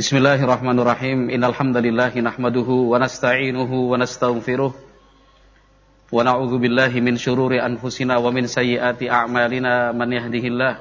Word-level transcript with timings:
Bismillahirrahmanirrahim. 0.00 1.28
Innal 1.28 1.52
hamdalillah 1.52 2.08
nahmaduhu 2.24 2.88
wa 2.88 2.96
nasta'inuhu 2.96 3.92
min 7.04 7.20
syururi 7.20 7.60
anfusina 7.60 8.16
wa 8.16 8.32
min 8.32 8.48
sayyiati 8.48 9.12
a'malina 9.12 9.92
man 9.92 10.08
yahdihillah 10.08 10.80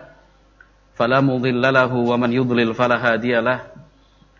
fala 0.96 1.20
mudilla 1.20 1.68
lahu 1.68 2.08
wa 2.08 2.16
man 2.16 2.32
yudlil. 2.32 2.72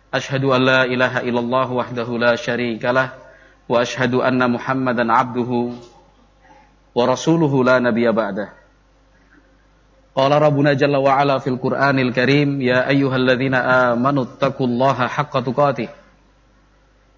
Ashhadu 0.08 0.56
an 0.56 0.64
la 0.64 0.88
ilaha 0.88 1.28
illallah 1.28 1.68
wahdahu 1.68 2.16
la 2.16 2.32
syarikalah 2.40 3.20
wa 3.68 3.84
ashhadu 3.84 4.24
anna 4.24 4.48
Muhammadan 4.48 5.12
'abduhu 5.12 5.76
wa 6.96 7.04
la 7.68 7.84
nabiyya 7.84 8.16
ba'dah. 8.16 8.59
Qala 10.10 10.42
Rabbuna 10.42 10.74
Jalla 10.74 10.98
wa 10.98 11.14
Ala 11.14 11.38
fil 11.38 11.54
Qur'anil 11.54 12.10
Karim 12.10 12.58
ya 12.58 12.82
ayyuhalladzina 12.82 13.94
amanu 13.94 14.26
taqullaha 14.26 15.06
haqqa 15.06 15.38
tuqatih 15.38 15.86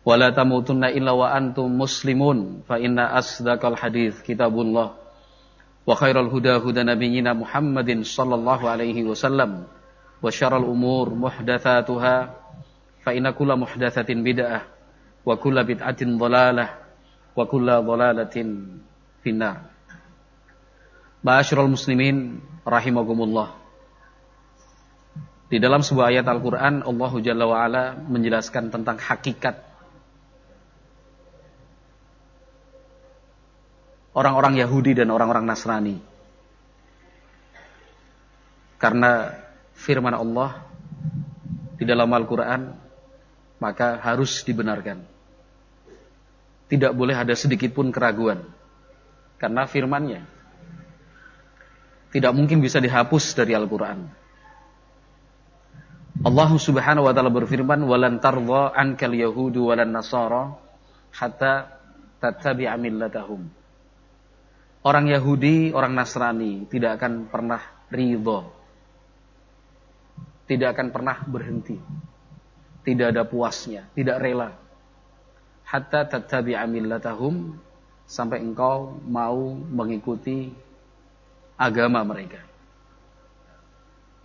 wa 0.05 0.13
la 0.21 0.29
tamutunna 0.29 0.93
illa 0.93 1.17
wa 1.17 1.33
antum 1.33 1.73
muslimun 1.73 2.61
fa 2.69 2.77
inna 2.77 3.17
asdaqal 3.17 3.81
hadits 3.81 4.21
kitabullah 4.21 4.93
wa 4.93 5.93
khairal 5.97 6.29
huda 6.29 6.61
huda 6.61 6.85
nabiyyina 6.85 7.33
Muhammadin 7.33 8.05
sallallahu 8.05 8.69
alaihi 8.69 9.09
wasallam 9.09 9.65
wa 10.21 10.29
syarral 10.29 10.69
umur 10.69 11.17
muhdatsatuha 11.17 12.15
fa 13.01 13.11
inna 13.17 13.33
kulla 13.33 13.57
muhdatsatin 13.57 14.21
bid'ah 14.21 14.69
wa 15.25 15.33
kulla 15.41 15.65
bid'atin 15.65 16.21
dhalalah 16.21 16.77
wa 17.33 17.49
kulla 17.49 17.81
dhalalatin 17.81 18.85
finnar. 19.25 19.73
Ma'asyiral 21.25 21.71
muslimin 21.73 22.43
rahimakumullah. 22.67 23.59
Di 25.53 25.61
dalam 25.61 25.85
sebuah 25.85 26.09
ayat 26.09 26.25
Al-Qur'an 26.25 26.81
Allah 26.81 27.13
Jalla 27.21 27.45
wa 27.45 27.61
ala 27.61 27.93
menjelaskan 27.93 28.73
tentang 28.73 28.97
hakikat 28.97 29.61
orang-orang 34.17 34.57
Yahudi 34.65 34.97
dan 34.97 35.13
orang-orang 35.13 35.45
Nasrani. 35.45 36.01
Karena 38.81 39.37
firman 39.77 40.17
Allah 40.17 40.65
di 41.77 41.85
dalam 41.85 42.09
Al-Qur'an 42.09 42.73
maka 43.61 44.01
harus 44.01 44.41
dibenarkan. 44.43 45.05
Tidak 46.73 46.97
boleh 46.97 47.13
ada 47.13 47.37
sedikit 47.37 47.77
pun 47.77 47.93
keraguan. 47.93 48.41
Karena 49.37 49.69
firmannya 49.69 50.42
tidak 52.13 52.33
mungkin 52.37 52.61
bisa 52.61 52.77
dihapus 52.77 53.33
dari 53.33 53.57
Al-Quran. 53.57 54.05
Allah 56.23 56.51
Subhanahu 56.55 57.09
wa 57.09 57.13
taala 57.17 57.33
berfirman, 57.33 57.83
"Walan 57.89 58.21
tardha 58.21 58.77
ankal 58.77 59.17
yahudu 59.17 59.73
walan 59.73 59.91
nasara 59.97 60.55
hatta 61.17 61.73
tattabi'a 62.21 62.77
millatahum." 62.77 63.49
Orang 64.83 65.07
Yahudi, 65.07 65.71
orang 65.71 65.95
Nasrani 65.95 66.67
tidak 66.67 66.99
akan 66.99 67.31
pernah 67.31 67.63
ridho. 67.87 68.51
Tidak 70.51 70.69
akan 70.75 70.91
pernah 70.91 71.23
berhenti. 71.23 71.79
Tidak 72.83 73.15
ada 73.15 73.23
puasnya, 73.23 73.87
tidak 73.95 74.19
rela. 74.19 74.51
Hatta 75.63 76.11
tattabi'a 76.11 76.67
millatahum 76.67 77.55
sampai 78.11 78.43
engkau 78.43 78.99
mau 79.07 79.55
mengikuti 79.55 80.51
agama 81.63 82.03
mereka. 82.03 82.43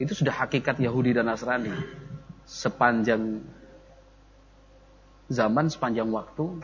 Itu 0.02 0.18
sudah 0.18 0.34
hakikat 0.34 0.82
Yahudi 0.82 1.14
dan 1.14 1.30
Nasrani. 1.30 1.74
Sepanjang 2.48 3.46
zaman, 5.30 5.70
sepanjang 5.70 6.10
waktu, 6.10 6.64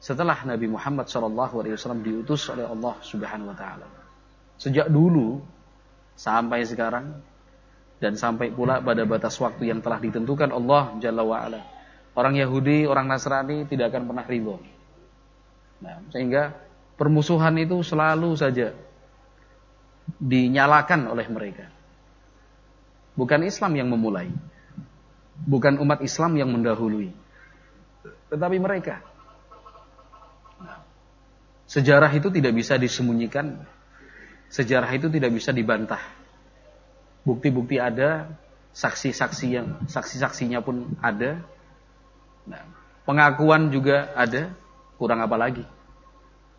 setelah 0.00 0.36
Nabi 0.44 0.70
Muhammad 0.70 1.08
SAW 1.08 2.00
diutus 2.00 2.48
oleh 2.48 2.64
Allah 2.64 2.94
Subhanahu 3.04 3.52
Wa 3.52 3.56
Taala. 3.56 3.88
Sejak 4.56 4.88
dulu 4.88 5.42
sampai 6.14 6.62
sekarang 6.62 7.18
dan 7.98 8.14
sampai 8.14 8.54
pula 8.54 8.78
pada 8.84 9.02
batas 9.08 9.34
waktu 9.40 9.72
yang 9.72 9.82
telah 9.82 9.98
ditentukan 9.98 10.52
Allah 10.54 10.94
Jalla 11.00 11.24
wa'ala. 11.26 11.60
Orang 12.14 12.38
Yahudi, 12.38 12.86
orang 12.86 13.10
Nasrani 13.10 13.66
tidak 13.66 13.90
akan 13.90 14.06
pernah 14.06 14.22
ridho. 14.22 14.62
Nah, 15.82 15.98
sehingga 16.14 16.54
permusuhan 16.94 17.58
itu 17.58 17.82
selalu 17.82 18.38
saja 18.38 18.70
dinyalakan 20.20 21.08
oleh 21.08 21.26
mereka. 21.28 21.66
Bukan 23.14 23.46
Islam 23.46 23.72
yang 23.78 23.88
memulai. 23.88 24.30
Bukan 25.44 25.78
umat 25.82 26.02
Islam 26.02 26.38
yang 26.38 26.50
mendahului. 26.50 27.10
Tetapi 28.30 28.56
mereka. 28.58 29.02
Sejarah 31.64 32.10
itu 32.12 32.28
tidak 32.30 32.54
bisa 32.54 32.78
disembunyikan. 32.78 33.64
Sejarah 34.52 34.90
itu 34.94 35.10
tidak 35.10 35.34
bisa 35.34 35.50
dibantah. 35.50 36.02
Bukti-bukti 37.24 37.80
ada, 37.80 38.28
saksi-saksi 38.76 39.46
yang 39.48 39.66
saksi-saksinya 39.88 40.60
pun 40.60 40.92
ada. 41.00 41.40
Nah, 42.44 42.62
pengakuan 43.08 43.72
juga 43.72 44.12
ada, 44.12 44.52
kurang 45.00 45.24
apa 45.24 45.34
lagi? 45.40 45.64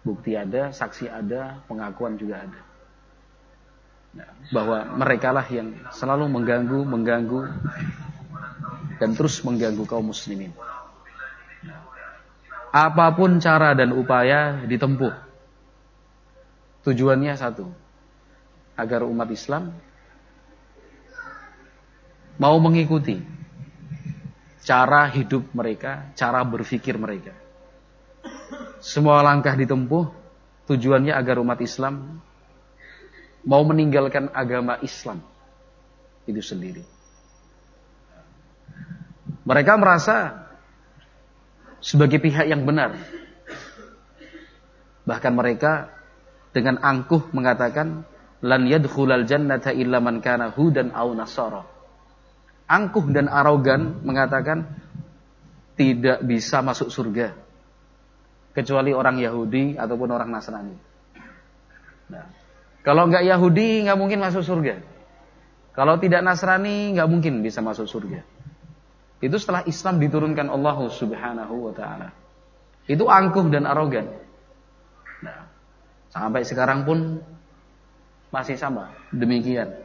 Bukti 0.01 0.33
ada, 0.33 0.73
saksi 0.73 1.05
ada, 1.05 1.61
pengakuan 1.69 2.17
juga 2.17 2.41
ada 2.49 2.74
bahwa 4.53 4.85
mereka 4.95 5.33
lah 5.33 5.45
yang 5.49 5.73
selalu 5.91 6.29
mengganggu, 6.29 6.79
mengganggu 6.85 7.41
dan 9.01 9.11
terus 9.17 9.41
mengganggu 9.43 9.83
kaum 9.83 10.11
muslimin. 10.11 10.55
Apa 12.75 13.07
pun 13.15 13.39
cara 13.39 13.71
dan 13.71 13.95
upaya 13.95 14.63
ditempuh. 14.67 15.15
Tujuannya 16.83 17.33
satu. 17.39 17.71
Agar 18.75 19.07
umat 19.07 19.31
Islam 19.31 19.71
mau 22.35 22.59
mengikuti 22.59 23.23
cara 24.59 25.07
hidup 25.07 25.47
mereka, 25.55 26.11
cara 26.19 26.43
berpikir 26.43 26.99
mereka. 26.99 27.31
Semua 28.83 29.23
langkah 29.23 29.55
ditempuh 29.55 30.11
tujuannya 30.67 31.15
agar 31.15 31.39
umat 31.39 31.63
Islam 31.63 32.19
mau 33.45 33.61
meninggalkan 33.61 34.33
agama 34.33 34.81
Islam 34.81 35.21
itu 36.25 36.41
sendiri. 36.41 36.83
Mereka 39.45 39.77
merasa 39.77 40.49
sebagai 41.77 42.17
pihak 42.17 42.49
yang 42.49 42.65
benar. 42.65 42.97
Bahkan 45.05 45.33
mereka 45.37 45.93
dengan 46.49 46.81
angkuh 46.81 47.29
mengatakan 47.29 48.09
lan 48.41 48.65
yadkhulal 48.65 49.29
jannata 49.29 49.69
illa 49.69 50.01
man 50.01 50.17
kana 50.17 50.49
hudan 50.49 50.89
aw 50.89 51.13
nasara. 51.13 51.61
Angkuh 52.65 53.05
dan 53.13 53.29
arogan 53.29 54.01
mengatakan 54.01 54.65
tidak 55.77 56.25
bisa 56.25 56.65
masuk 56.65 56.89
surga 56.89 57.37
kecuali 58.55 58.95
orang 58.95 59.19
Yahudi 59.19 59.75
ataupun 59.75 60.09
orang 60.09 60.31
Nasrani. 60.31 60.77
Nah, 62.09 62.25
kalau 62.85 63.09
nggak 63.09 63.25
Yahudi 63.25 63.89
nggak 63.89 63.97
mungkin 63.97 64.21
masuk 64.21 64.45
surga. 64.45 64.77
Kalau 65.73 65.97
tidak 65.97 66.21
Nasrani 66.21 66.93
nggak 66.93 67.09
mungkin 67.09 67.41
bisa 67.41 67.65
masuk 67.65 67.89
surga. 67.89 68.21
Itu 69.19 69.41
setelah 69.41 69.65
Islam 69.65 69.97
diturunkan 69.97 70.53
Allah 70.53 70.77
Subhanahu 70.93 71.55
wa 71.65 71.73
taala. 71.73 72.13
Itu 72.85 73.09
angkuh 73.09 73.49
dan 73.49 73.65
arogan. 73.65 74.05
Nah, 75.25 75.49
sampai 76.13 76.45
sekarang 76.45 76.85
pun 76.85 77.17
masih 78.29 78.53
sama, 78.53 78.93
demikian. 79.09 79.81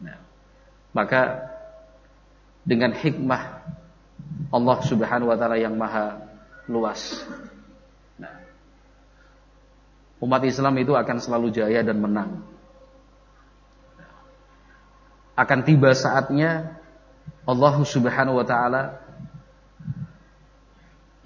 Nah, 0.00 0.16
maka 0.96 1.52
dengan 2.64 2.96
hikmah 2.96 3.68
Allah 4.48 4.78
Subhanahu 4.80 5.28
wa 5.28 5.36
taala 5.36 5.60
yang 5.60 5.76
maha 5.76 6.24
luas 6.72 7.20
umat 10.22 10.42
Islam 10.46 10.78
itu 10.78 10.94
akan 10.94 11.18
selalu 11.18 11.50
jaya 11.50 11.82
dan 11.82 11.98
menang. 11.98 12.46
Akan 15.34 15.66
tiba 15.66 15.90
saatnya 15.90 16.78
Allah 17.42 17.74
Subhanahu 17.82 18.38
wa 18.38 18.46
taala 18.46 19.02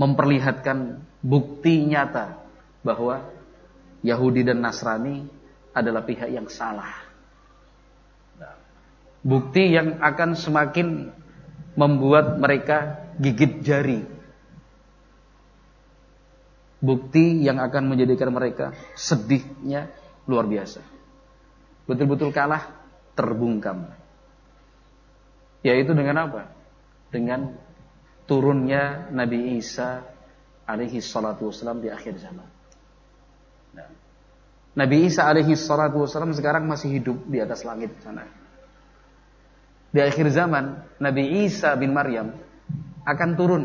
memperlihatkan 0.01 1.05
bukti 1.21 1.85
nyata 1.85 2.41
bahwa 2.81 3.21
Yahudi 4.01 4.47
dan 4.49 4.65
Nasrani 4.65 5.29
adalah 5.77 6.01
pihak 6.01 6.33
yang 6.33 6.49
salah. 6.49 7.05
Bukti 9.27 9.75
yang 9.75 10.01
akan 10.01 10.39
semakin 10.39 11.11
membuat 11.75 12.39
mereka 12.39 13.05
gigit 13.21 13.61
jari 13.61 14.16
bukti 16.83 17.43
yang 17.43 17.61
akan 17.61 17.89
menjadikan 17.89 18.31
mereka 18.33 18.77
sedihnya 18.95 19.91
luar 20.29 20.45
biasa. 20.45 20.81
Betul-betul 21.87 22.35
kalah, 22.35 22.73
terbungkam. 23.15 23.91
Yaitu 25.63 25.95
dengan 25.95 26.31
apa? 26.31 26.57
dengan 27.11 27.55
turunnya 28.27 29.09
Nabi 29.15 29.57
Isa 29.59 30.03
alaihi 30.67 30.99
salatu 30.99 31.51
wasallam 31.51 31.81
di 31.81 31.89
akhir 31.89 32.19
zaman. 32.19 32.49
Nah, 33.73 33.89
Nabi 34.77 35.07
Isa 35.07 35.25
alaihi 35.25 35.55
salatu 35.55 36.03
wasallam 36.03 36.35
sekarang 36.35 36.67
masih 36.67 37.01
hidup 37.01 37.19
di 37.31 37.39
atas 37.39 37.63
langit 37.63 37.95
sana. 38.03 38.27
Di 39.95 40.03
akhir 40.03 40.29
zaman, 40.29 40.85
Nabi 41.01 41.47
Isa 41.47 41.73
bin 41.79 41.95
Maryam 41.95 42.37
akan 43.07 43.31
turun. 43.39 43.65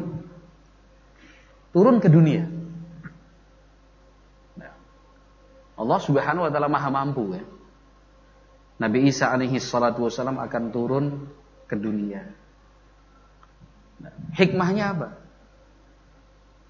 Turun 1.75 1.97
ke 1.99 2.07
dunia. 2.07 2.45
Nah, 4.55 4.73
Allah 5.81 5.99
subhanahu 5.99 6.45
wa 6.45 6.51
ta'ala 6.53 6.69
maha 6.69 6.89
mampu 6.93 7.35
ya. 7.35 7.43
Nabi 8.81 9.09
Isa 9.09 9.29
alaihi 9.29 9.61
salatu 9.61 10.05
wasallam 10.05 10.41
akan 10.41 10.63
turun 10.73 11.05
ke 11.69 11.77
dunia. 11.77 12.25
Hikmahnya 14.33 14.85
apa? 14.97 15.09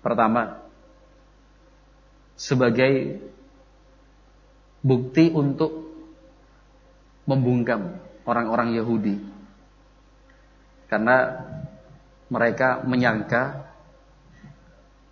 Pertama, 0.04 0.60
sebagai 2.36 3.24
bukti 4.84 5.32
untuk 5.32 5.72
membungkam 7.24 8.02
orang-orang 8.28 8.76
Yahudi. 8.76 9.16
Karena 10.92 11.48
mereka 12.28 12.84
menyangka 12.84 13.72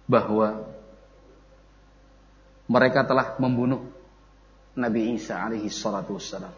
bahwa 0.09 0.67
mereka 2.69 3.01
telah 3.05 3.37
membunuh 3.41 3.88
Nabi 4.79 5.19
Isa 5.19 5.43
alaihi 5.43 5.67
salatu 5.67 6.15
wassalam. 6.15 6.55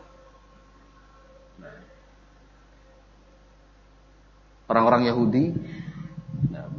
Orang-orang 4.72 5.10
Yahudi 5.10 5.52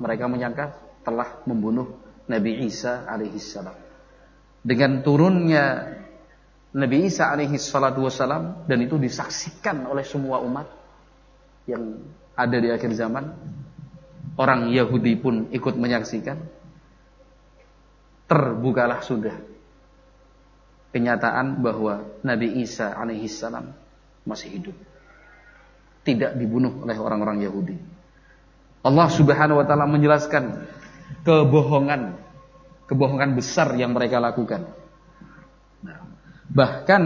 mereka 0.01 0.25
menyangka 0.31 0.73
telah 1.05 1.45
membunuh 1.45 1.99
Nabi 2.31 2.65
Isa 2.65 3.05
alaihi 3.05 3.37
salam. 3.37 3.77
Dengan 4.63 5.03
turunnya 5.05 5.93
Nabi 6.73 7.11
Isa 7.11 7.29
alaihi 7.29 7.61
salatu 7.61 8.09
wasalam 8.09 8.65
dan 8.65 8.79
itu 8.81 8.97
disaksikan 8.97 9.85
oleh 9.85 10.07
semua 10.09 10.41
umat 10.41 10.73
yang 11.69 12.01
ada 12.33 12.57
di 12.57 12.73
akhir 12.73 12.97
zaman. 12.97 13.29
Orang 14.41 14.73
Yahudi 14.73 15.21
pun 15.21 15.53
ikut 15.53 15.77
menyaksikan. 15.77 16.41
Terbukalah 18.25 19.05
sudah 19.05 19.52
kenyataan 20.93 21.65
bahwa 21.65 22.07
Nabi 22.23 22.63
Isa 22.63 22.93
alaihi 22.93 23.27
salam 23.27 23.73
masih 24.29 24.53
hidup. 24.53 24.77
Tidak 26.03 26.37
dibunuh 26.37 26.85
oleh 26.85 26.97
orang-orang 26.99 27.43
Yahudi. 27.43 27.77
Allah 28.83 29.09
Subhanahu 29.09 29.63
wa 29.63 29.67
taala 29.67 29.87
menjelaskan 29.87 30.69
kebohongan 31.23 32.19
kebohongan 32.91 33.39
besar 33.39 33.73
yang 33.79 33.97
mereka 33.97 34.21
lakukan. 34.21 34.69
Bahkan 36.53 37.03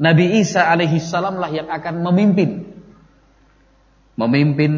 Nabi 0.00 0.40
Isa 0.40 0.64
alaihi 0.64 0.98
salam 1.02 1.36
lah 1.38 1.52
yang 1.52 1.68
akan 1.68 2.02
memimpin 2.02 2.74
memimpin 4.14 4.72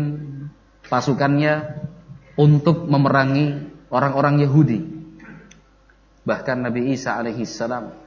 pasukannya 0.88 1.84
untuk 2.36 2.88
memerangi 2.88 3.68
orang-orang 3.92 4.44
Yahudi. 4.44 4.80
Bahkan 6.26 6.56
Nabi 6.64 6.96
Isa 6.96 7.16
alaihi 7.16 7.46
salam 7.46 8.05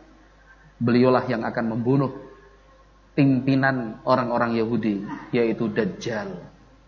beliaulah 0.79 1.27
yang 1.27 1.43
akan 1.43 1.65
membunuh 1.75 2.11
pimpinan 3.13 3.99
orang-orang 4.07 4.55
Yahudi 4.55 5.03
yaitu 5.35 5.67
Dajjal. 5.67 6.39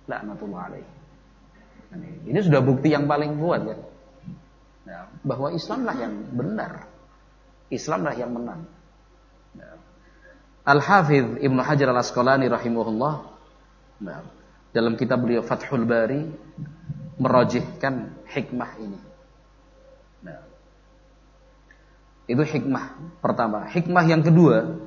Laknatullah. 0.08 0.80
Ini 2.26 2.40
sudah 2.40 2.64
bukti 2.64 2.96
yang 2.96 3.06
paling 3.06 3.36
kuat 3.36 3.68
kan. 3.68 3.80
Ya, 4.82 5.00
bahwa 5.22 5.54
Islamlah 5.54 5.96
yang 6.00 6.14
benar. 6.34 6.88
Islamlah 7.72 8.16
yang 8.16 8.32
menang. 8.32 8.68
Al-Hafidh 10.62 11.42
Ibnu 11.42 11.62
Hajar 11.66 11.90
Al-Asqalani 11.90 12.46
rahimahullah 12.46 13.14
nah, 14.06 14.22
dalam 14.70 14.94
kitab 14.94 15.26
beliau 15.26 15.42
Fathul 15.42 15.90
Bari 15.90 16.22
merojihkan 17.18 18.26
hikmah 18.30 18.72
ini. 18.78 19.00
Nah, 20.22 20.38
itu 22.30 22.44
hikmah 22.44 22.98
pertama. 23.22 23.66
Hikmah 23.70 24.06
yang 24.06 24.22
kedua 24.22 24.78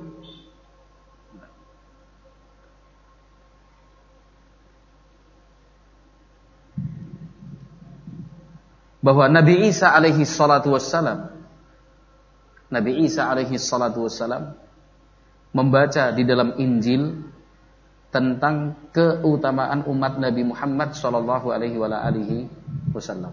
bahwa 9.03 9.29
Nabi 9.29 9.69
Isa 9.69 9.93
alaihi 9.93 10.25
salatu 10.25 10.73
wassalam 10.73 11.35
Nabi 12.73 13.05
Isa 13.05 13.29
alaihi 13.29 13.61
salatu 13.61 14.09
wassalam 14.09 14.57
membaca 15.55 16.11
di 16.11 16.25
dalam 16.25 16.57
Injil 16.57 17.23
tentang 18.09 18.75
keutamaan 18.91 19.87
umat 19.87 20.17
Nabi 20.19 20.43
Muhammad 20.47 20.91
sallallahu 20.95 21.51
alaihi 21.51 21.79
wasallam. 22.91 23.31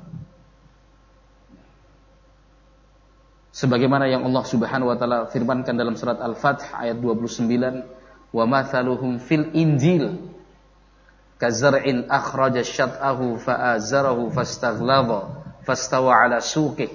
Sebagaimana 3.52 4.08
yang 4.08 4.24
Allah 4.24 4.44
Subhanahu 4.48 4.88
wa 4.88 4.96
taala 4.96 5.18
firmankan 5.28 5.76
dalam 5.76 5.92
surat 5.92 6.16
Al-Fath 6.24 6.72
ayat 6.72 6.96
29, 6.96 7.84
"Wa 8.32 8.48
mathaluhum 8.48 9.20
fil 9.20 9.52
Injil 9.52 10.32
kazar'in 11.36 12.08
akhraja 12.08 12.64
syat'ahu 12.64 13.36
fa'azarahu 13.36 14.32
fastaghlaba 14.32 15.44
fastawa 15.68 16.16
'ala 16.24 16.40
suqih." 16.40 16.88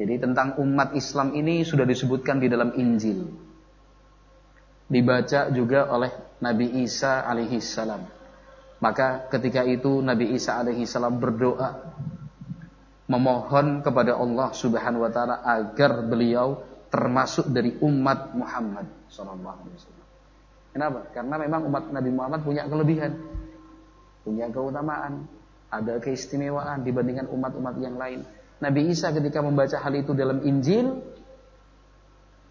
Jadi 0.00 0.14
tentang 0.16 0.56
umat 0.64 0.96
Islam 0.96 1.36
ini 1.36 1.60
sudah 1.60 1.84
disebutkan 1.84 2.40
di 2.40 2.48
dalam 2.48 2.72
Injil 2.80 3.28
dibaca 4.88 5.52
juga 5.52 5.92
oleh 5.92 6.10
Nabi 6.40 6.82
Isa 6.82 7.22
alaihi 7.22 7.60
salam. 7.60 8.08
Maka 8.80 9.28
ketika 9.28 9.62
itu 9.62 10.00
Nabi 10.00 10.32
Isa 10.32 10.56
alaihi 10.56 10.88
salam 10.88 11.20
berdoa 11.20 11.92
memohon 13.08 13.80
kepada 13.80 14.20
Allah 14.20 14.52
Subhanahu 14.52 15.08
wa 15.08 15.10
taala 15.10 15.40
agar 15.40 16.04
beliau 16.04 16.60
termasuk 16.92 17.48
dari 17.48 17.76
umat 17.80 18.36
Muhammad 18.36 18.84
sallallahu 19.08 19.56
alaihi 19.64 19.76
wasallam. 19.76 20.06
Kenapa? 20.76 21.00
Karena 21.16 21.34
memang 21.40 21.60
umat 21.72 21.84
Nabi 21.88 22.10
Muhammad 22.12 22.40
punya 22.44 22.68
kelebihan, 22.68 23.12
punya 24.22 24.46
keutamaan, 24.52 25.24
ada 25.72 25.96
keistimewaan 26.00 26.84
dibandingkan 26.84 27.32
umat-umat 27.32 27.80
yang 27.80 27.96
lain. 27.96 28.24
Nabi 28.60 28.92
Isa 28.92 29.08
ketika 29.12 29.40
membaca 29.40 29.80
hal 29.80 29.92
itu 29.96 30.12
dalam 30.12 30.44
Injil, 30.44 31.00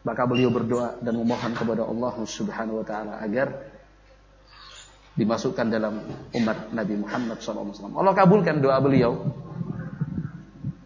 maka 0.01 0.23
beliau 0.25 0.49
berdoa 0.49 0.97
dan 1.01 1.13
memohon 1.17 1.53
kepada 1.53 1.85
Allah 1.85 2.13
Subhanahu 2.25 2.81
wa 2.81 2.85
taala 2.85 3.13
agar 3.21 3.77
dimasukkan 5.17 5.65
dalam 5.69 6.01
umat 6.33 6.73
Nabi 6.73 6.95
Muhammad 6.97 7.41
SAW. 7.41 7.73
Allah 7.93 8.13
kabulkan 8.13 8.61
doa 8.61 8.77
beliau 8.77 9.17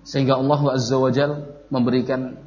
sehingga 0.02 0.38
Allah 0.38 0.62
Azza 0.74 0.98
wa 0.98 1.12
Jal 1.14 1.46
memberikan 1.70 2.38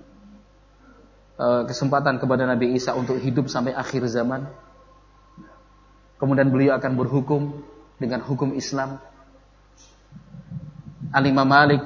uh, 1.39 1.63
kesempatan 1.67 2.19
kepada 2.19 2.47
Nabi 2.47 2.75
Isa 2.75 2.95
untuk 2.99 3.19
hidup 3.19 3.47
sampai 3.47 3.75
akhir 3.75 4.07
zaman. 4.11 4.51
Kemudian 6.19 6.51
beliau 6.51 6.79
akan 6.79 6.93
berhukum 6.95 7.63
dengan 7.99 8.23
hukum 8.23 8.55
Islam. 8.55 8.99
Al-Imam 11.15 11.47
Malik 11.47 11.85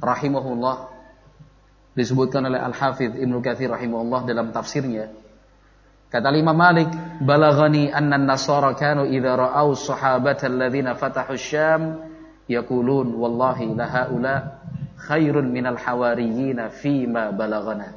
rahimahullah 0.00 0.92
disebutkan 1.96 2.44
oleh 2.48 2.60
Al-Hafidh 2.60 3.16
Ibnu 3.16 3.40
Katsir 3.40 3.72
rahimahullah 3.72 4.28
dalam 4.28 4.52
tafsirnya. 4.52 5.08
Kata 6.10 6.34
Imam 6.34 6.58
Malik, 6.58 6.90
"Balaghani 7.22 7.88
anna 7.94 8.18
an-nasara 8.18 8.74
kanu 8.74 9.06
idza 9.06 9.30
ra'aw 9.38 9.68
sahabata 9.78 10.50
alladhina 10.50 10.98
fatahu 10.98 11.38
Syam 11.38 12.09
yaqulun 12.50 13.14
wallahi 13.14 13.70
la 13.78 13.86
haula 13.86 14.34
khairun 15.06 15.46
minal 15.46 15.78
hawariyyin 15.78 16.58
ma 17.06 17.30
balaghana." 17.30 17.94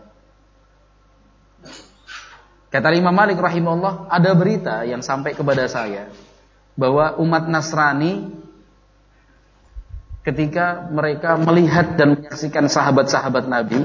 Kata 2.74 2.90
Imam 2.90 3.14
Malik 3.14 3.38
rahimahullah, 3.38 4.10
ada 4.10 4.34
berita 4.34 4.82
yang 4.82 5.06
sampai 5.06 5.38
kepada 5.38 5.70
saya 5.70 6.10
bahwa 6.74 7.22
umat 7.22 7.46
Nasrani 7.46 8.34
ketika 10.26 10.90
mereka 10.90 11.38
melihat 11.38 11.94
dan 11.94 12.18
menyaksikan 12.18 12.66
sahabat-sahabat 12.66 13.46
Nabi 13.46 13.78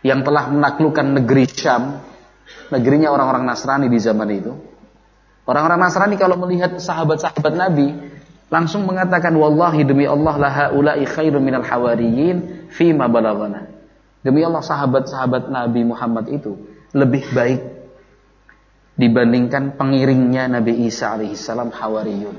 yang 0.00 0.24
telah 0.24 0.48
menaklukkan 0.48 1.20
negeri 1.20 1.44
Syam, 1.44 2.00
negerinya 2.72 3.12
orang-orang 3.12 3.44
Nasrani 3.44 3.92
di 3.92 4.00
zaman 4.00 4.28
itu. 4.32 4.52
Orang-orang 5.44 5.80
Nasrani 5.80 6.16
kalau 6.16 6.40
melihat 6.40 6.80
sahabat-sahabat 6.80 7.52
Nabi 7.52 7.88
langsung 8.48 8.88
mengatakan 8.88 9.32
wallahi 9.36 9.84
demi 9.84 10.08
Allah 10.08 10.34
la 10.40 10.50
haula'i 10.50 11.04
khairum 11.04 11.40
minal 11.40 11.64
hawariyin 11.64 12.68
ma 12.96 13.06
balaghana. 13.08 13.68
Demi 14.24 14.42
Allah 14.42 14.64
sahabat-sahabat 14.64 15.48
Nabi 15.48 15.86
Muhammad 15.86 16.26
itu 16.28 16.58
lebih 16.92 17.30
baik 17.32 17.60
dibandingkan 18.98 19.78
pengiringnya 19.78 20.50
Nabi 20.50 20.90
Isa 20.90 21.14
alaihissalam 21.14 21.70
Hawariyun. 21.70 22.36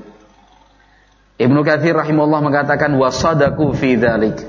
Ibnu 1.40 1.60
Katsir 1.64 1.96
rahimahullah 1.96 2.44
mengatakan 2.44 2.92
wasadaku 3.00 3.72
fi 3.72 3.96
dzalik. 3.96 4.44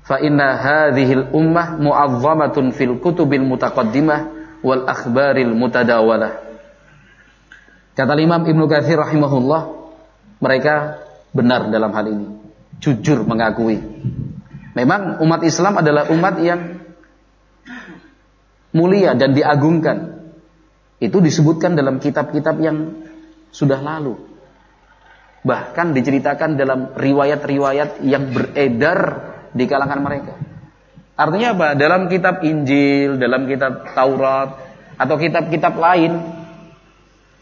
Fa 0.00 0.16
inna 0.16 0.56
hadhil 0.56 1.28
ummah 1.36 1.76
mu'azzamatun 1.76 2.72
fil 2.72 2.96
kutubil 3.04 3.44
mutaqaddimah 3.44 4.32
wal 4.64 4.88
akhbaril 4.88 5.52
mutadawalah. 5.52 6.40
Kata 7.92 8.16
Imam 8.16 8.48
Ibnu 8.48 8.64
Katsir 8.64 8.96
rahimahullah, 8.96 9.85
mereka 10.36 11.00
benar 11.32 11.68
dalam 11.72 11.92
hal 11.92 12.06
ini, 12.08 12.26
jujur 12.80 13.24
mengakui. 13.24 13.80
Memang 14.76 15.24
umat 15.24 15.40
Islam 15.44 15.80
adalah 15.80 16.12
umat 16.12 16.36
yang 16.44 16.60
mulia 18.76 19.16
dan 19.16 19.32
diagungkan. 19.32 20.28
Itu 21.00 21.20
disebutkan 21.24 21.76
dalam 21.76 21.96
kitab-kitab 22.00 22.56
yang 22.60 23.08
sudah 23.52 23.80
lalu. 23.80 24.16
Bahkan 25.44 25.96
diceritakan 25.96 26.60
dalam 26.60 26.92
riwayat-riwayat 26.92 28.04
yang 28.04 28.32
beredar 28.32 29.00
di 29.56 29.64
kalangan 29.64 30.00
mereka. 30.04 30.34
Artinya 31.16 31.56
apa? 31.56 31.68
Dalam 31.80 32.12
kitab 32.12 32.44
Injil, 32.44 33.16
dalam 33.16 33.48
kitab 33.48 33.88
Taurat, 33.96 34.60
atau 35.00 35.16
kitab-kitab 35.16 35.76
lain 35.76 36.35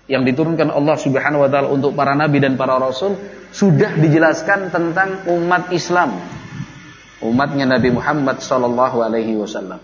yang 0.05 0.23
diturunkan 0.25 0.69
Allah 0.69 0.97
Subhanahu 1.01 1.45
wa 1.45 1.51
taala 1.51 1.69
untuk 1.73 1.97
para 1.97 2.13
nabi 2.13 2.41
dan 2.41 2.61
para 2.61 2.77
rasul 2.77 3.17
sudah 3.55 3.97
dijelaskan 3.97 4.69
tentang 4.75 5.25
umat 5.31 5.71
Islam. 5.71 6.19
Umatnya 7.25 7.65
Nabi 7.65 7.95
Muhammad 7.95 8.45
sallallahu 8.45 9.01
alaihi 9.01 9.39
wasallam. 9.39 9.81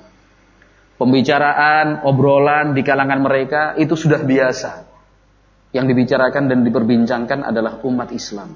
Pembicaraan, 1.01 2.05
obrolan 2.05 2.77
di 2.77 2.85
kalangan 2.85 3.25
mereka 3.25 3.73
itu 3.81 3.97
sudah 3.97 4.21
biasa. 4.21 4.85
Yang 5.73 5.95
dibicarakan 5.95 6.51
dan 6.51 6.59
diperbincangkan 6.67 7.47
adalah 7.47 7.81
umat 7.87 8.13
Islam. 8.13 8.53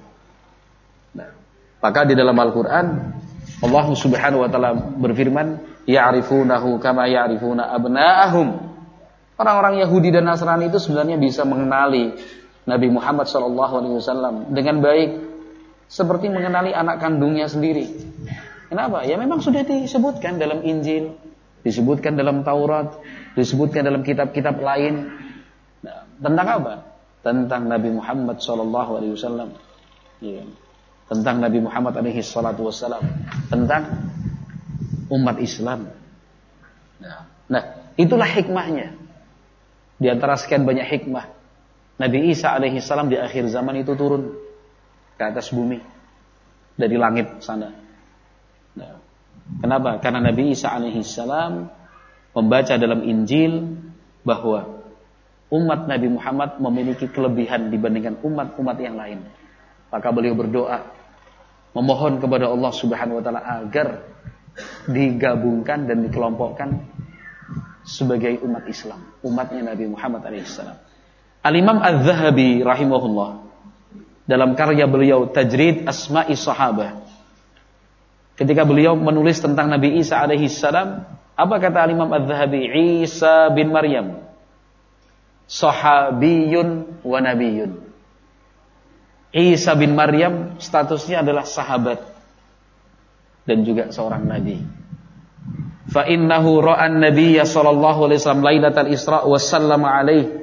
Nah, 1.17 1.31
maka 1.81 2.01
di 2.05 2.13
dalam 2.13 2.37
Al-Qur'an 2.37 2.87
Allah 3.65 3.87
Subhanahu 3.95 4.45
wa 4.45 4.49
taala 4.51 4.75
berfirman, 4.77 5.63
"Ya'rifunahu 5.89 6.77
kama 6.83 7.09
ya'rifuna 7.09 7.71
abna'ahum." 7.71 8.74
Orang-orang 9.45 9.77
Yahudi 9.85 10.09
dan 10.09 10.25
Nasrani 10.25 10.73
itu 10.73 10.81
sebenarnya 10.81 11.21
bisa 11.21 11.45
mengenali 11.45 12.17
Nabi 12.65 12.89
Muhammad 12.89 13.29
SAW 13.29 14.49
dengan 14.49 14.81
baik 14.81 15.21
seperti 15.85 16.33
mengenali 16.33 16.73
anak 16.73 16.97
kandungnya 16.97 17.45
sendiri. 17.45 17.93
Kenapa? 18.73 19.05
Ya 19.05 19.21
memang 19.21 19.45
sudah 19.45 19.61
disebutkan 19.61 20.41
dalam 20.41 20.65
Injil, 20.65 21.13
disebutkan 21.61 22.17
dalam 22.17 22.41
Taurat, 22.41 22.97
disebutkan 23.37 23.85
dalam 23.85 24.01
kitab-kitab 24.01 24.57
lain. 24.65 25.13
Nah, 25.85 26.09
tentang 26.25 26.47
apa? 26.49 26.75
Tentang 27.21 27.69
Nabi 27.69 27.93
Muhammad 27.93 28.41
SAW. 28.41 28.65
Ya. 30.25 30.49
Tentang 31.05 31.37
Nabi 31.45 31.61
Muhammad 31.61 32.01
SAW. 32.01 33.05
Tentang 33.53 33.83
umat 35.13 35.37
Islam. 35.37 35.93
Nah, 36.97 37.29
nah 37.53 37.93
itulah 38.01 38.25
hikmahnya. 38.25 39.04
Di 39.99 40.11
antara 40.11 40.35
sekian 40.35 40.67
banyak 40.67 40.87
hikmah, 40.87 41.27
Nabi 42.03 42.35
Isa 42.35 42.51
alaihi 42.51 42.83
salam 42.83 43.07
di 43.07 43.15
akhir 43.15 43.47
zaman 43.47 43.79
itu 43.79 43.95
turun 43.95 44.35
ke 45.15 45.23
atas 45.23 45.55
bumi 45.55 45.79
dari 46.75 46.99
langit 46.99 47.39
sana. 47.39 47.71
Nah, 48.75 48.99
kenapa? 49.63 50.03
Karena 50.03 50.19
Nabi 50.19 50.51
Isa 50.51 50.75
alaihi 50.75 51.07
salam 51.07 51.71
membaca 52.35 52.75
dalam 52.75 53.07
Injil 53.07 53.79
bahwa 54.27 54.83
umat 55.55 55.87
Nabi 55.87 56.09
Muhammad 56.11 56.59
memiliki 56.59 57.07
kelebihan 57.07 57.71
dibandingkan 57.71 58.19
umat-umat 58.27 58.77
yang 58.83 58.99
lain. 58.99 59.23
Maka 59.95 60.11
beliau 60.11 60.35
berdoa 60.35 60.83
memohon 61.79 62.19
kepada 62.19 62.51
Allah 62.51 62.73
Subhanahu 62.75 63.19
wa 63.21 63.23
taala 63.23 63.43
agar 63.43 64.03
digabungkan 64.91 65.87
dan 65.87 66.03
dikelompokkan 66.07 66.94
sebagai 67.85 68.41
umat 68.43 68.65
Islam, 68.67 69.01
umatnya 69.21 69.63
Nabi 69.73 69.85
Muhammad 69.93 70.25
alaihissalam. 70.25 70.77
Al-Imam 71.45 71.79
Az-Zahabi 71.85 72.65
rahimahullah 72.65 73.45
dalam 74.25 74.57
karya 74.57 74.89
beliau 74.89 75.29
Tajrid 75.29 75.85
Asma'i 75.85 76.33
Sahabah 76.33 77.05
ketika 78.41 78.65
beliau 78.65 78.97
menulis 78.97 79.39
tentang 79.39 79.69
Nabi 79.69 80.01
Isa 80.01 80.19
alaihissalam, 80.25 81.05
apa 81.37 81.55
kata 81.61 81.85
Al-Imam 81.85 82.09
Az-Zahabi? 82.09 82.65
Isa 83.05 83.53
bin 83.53 83.71
Maryam 83.71 84.25
sahabiyun 85.45 87.01
wa 87.05 87.19
nabiyun. 87.21 87.85
Isa 89.35 89.75
bin 89.77 89.93
Maryam 89.99 90.57
statusnya 90.63 91.27
adalah 91.27 91.45
sahabat 91.45 92.01
dan 93.45 93.67
juga 93.67 93.91
seorang 93.93 94.25
nabi 94.25 94.63
fa 95.95 96.11
innahu 96.11 96.59
ra'an 96.59 96.99
nabiyya 96.99 97.47
sallallahu 97.47 98.11
alaihi 98.11 98.19
wasallam 98.19 98.43
lailatal 98.43 98.91
isra 98.91 99.23
wa 99.23 99.39
sallama 99.39 99.95
alaihi 99.95 100.43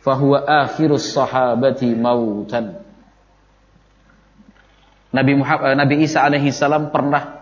fa 0.00 0.16
huwa 0.16 0.40
akhirus 0.48 1.12
sahabati 1.12 1.92
mautan 1.92 2.80
Nabi 5.16 5.32
Muhammad, 5.32 5.80
Nabi 5.80 6.04
Isa 6.04 6.20
alaihi 6.20 6.52
salam 6.52 6.92
pernah 6.92 7.40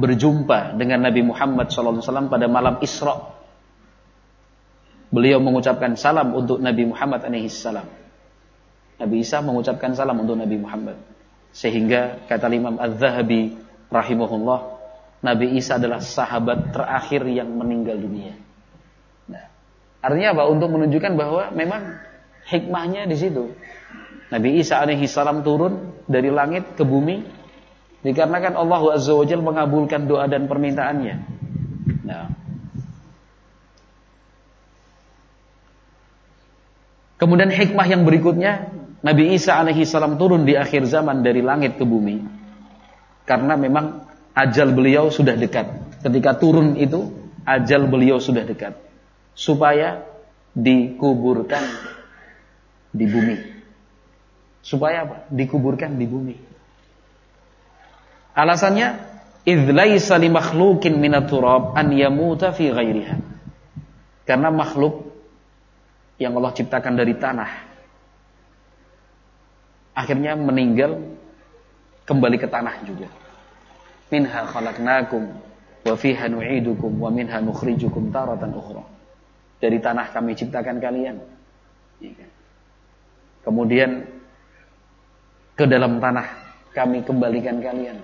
berjumpa 0.00 0.80
dengan 0.80 1.04
Nabi 1.04 1.20
Muhammad 1.20 1.68
sallallahu 1.68 2.00
alaihi 2.00 2.08
wasallam 2.08 2.28
pada 2.32 2.46
malam 2.48 2.74
Isra. 2.80 3.36
Beliau 5.12 5.36
mengucapkan 5.42 6.00
salam 6.00 6.32
untuk 6.32 6.64
Nabi 6.64 6.88
Muhammad 6.88 7.20
alaihi 7.20 7.52
salam. 7.52 7.84
Nabi 8.96 9.20
Isa 9.20 9.44
mengucapkan 9.44 9.92
salam 9.92 10.16
untuk 10.16 10.40
Nabi 10.40 10.56
Muhammad. 10.56 10.96
Sehingga 11.52 12.24
kata 12.24 12.48
Imam 12.48 12.80
Az-Zahabi 12.80 13.58
rahimahullah 13.92 14.79
Nabi 15.20 15.60
Isa 15.60 15.76
adalah 15.76 16.00
sahabat 16.00 16.72
terakhir 16.72 17.28
yang 17.28 17.52
meninggal 17.52 18.00
dunia. 18.00 18.32
Nah, 19.28 19.44
artinya 20.00 20.32
apa? 20.32 20.42
Untuk 20.48 20.72
menunjukkan 20.72 21.12
bahwa 21.12 21.52
memang 21.52 22.00
hikmahnya 22.48 23.04
di 23.04 23.16
situ. 23.20 23.52
Nabi 24.32 24.62
Isa 24.62 24.80
alaihi 24.80 25.04
salam 25.04 25.44
turun 25.44 25.92
dari 26.08 26.32
langit 26.32 26.72
ke 26.78 26.86
bumi 26.86 27.20
dikarenakan 28.00 28.56
Allah 28.56 28.96
azza 28.96 29.12
wajalla 29.12 29.44
mengabulkan 29.44 30.08
doa 30.08 30.24
dan 30.24 30.48
permintaannya. 30.48 31.16
Nah, 32.08 32.26
Kemudian 37.20 37.52
hikmah 37.52 37.84
yang 37.84 38.08
berikutnya, 38.08 38.72
Nabi 39.04 39.36
Isa 39.36 39.60
alaihi 39.60 39.84
salam 39.84 40.16
turun 40.16 40.48
di 40.48 40.56
akhir 40.56 40.88
zaman 40.88 41.20
dari 41.20 41.44
langit 41.44 41.76
ke 41.76 41.84
bumi. 41.84 42.16
Karena 43.28 43.60
memang 43.60 44.08
ajal 44.46 44.72
beliau 44.72 45.12
sudah 45.12 45.36
dekat. 45.36 45.68
Ketika 46.00 46.40
turun 46.40 46.80
itu, 46.80 47.12
ajal 47.44 47.84
beliau 47.90 48.16
sudah 48.16 48.44
dekat. 48.44 48.76
Supaya 49.36 50.04
dikuburkan 50.56 51.64
di 52.90 53.04
bumi. 53.04 53.36
Supaya 54.64 55.04
apa? 55.04 55.16
Dikuburkan 55.28 55.96
di 56.00 56.06
bumi. 56.08 56.36
Alasannya, 58.32 58.88
idlaisa 59.44 60.16
li 60.16 60.32
makhlukin 60.32 60.96
minaturab 60.96 61.76
an 61.76 61.92
yamuta 61.92 62.56
fi 62.56 62.72
ghairiha. 62.72 63.16
Karena 64.24 64.48
makhluk 64.48 65.10
yang 66.20 66.36
Allah 66.36 66.52
ciptakan 66.52 66.94
dari 67.00 67.16
tanah 67.16 67.50
akhirnya 69.96 70.36
meninggal 70.36 71.00
kembali 72.04 72.36
ke 72.36 72.46
tanah 72.46 72.84
juga 72.84 73.08
minha 74.10 74.42
khalaqnakum 74.44 75.22
wa 75.86 75.94
fiha 75.96 76.26
nu'idukum 76.28 76.92
wa 76.98 77.08
minha 77.08 77.38
nukhrijukum 77.40 78.10
taratan 78.10 78.52
ukhra. 78.52 78.84
Dari 79.60 79.78
tanah 79.78 80.10
kami 80.12 80.34
ciptakan 80.36 80.76
kalian. 80.82 81.16
Iya 82.00 82.12
kan? 82.16 82.30
Kemudian 83.40 83.90
ke 85.56 85.64
dalam 85.64 86.00
tanah 86.02 86.26
kami 86.76 87.06
kembalikan 87.06 87.62
kalian. 87.62 87.96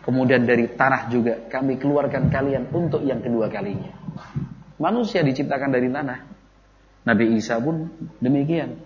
Kemudian 0.00 0.48
dari 0.48 0.64
tanah 0.72 1.12
juga 1.12 1.34
kami 1.52 1.76
keluarkan 1.76 2.32
kalian 2.32 2.72
untuk 2.72 3.04
yang 3.04 3.20
kedua 3.20 3.52
kalinya. 3.52 3.92
Manusia 4.80 5.20
diciptakan 5.20 5.70
dari 5.70 5.92
tanah. 5.92 6.18
Nabi 7.04 7.36
Isa 7.36 7.60
pun 7.60 7.88
demikian. 8.20 8.80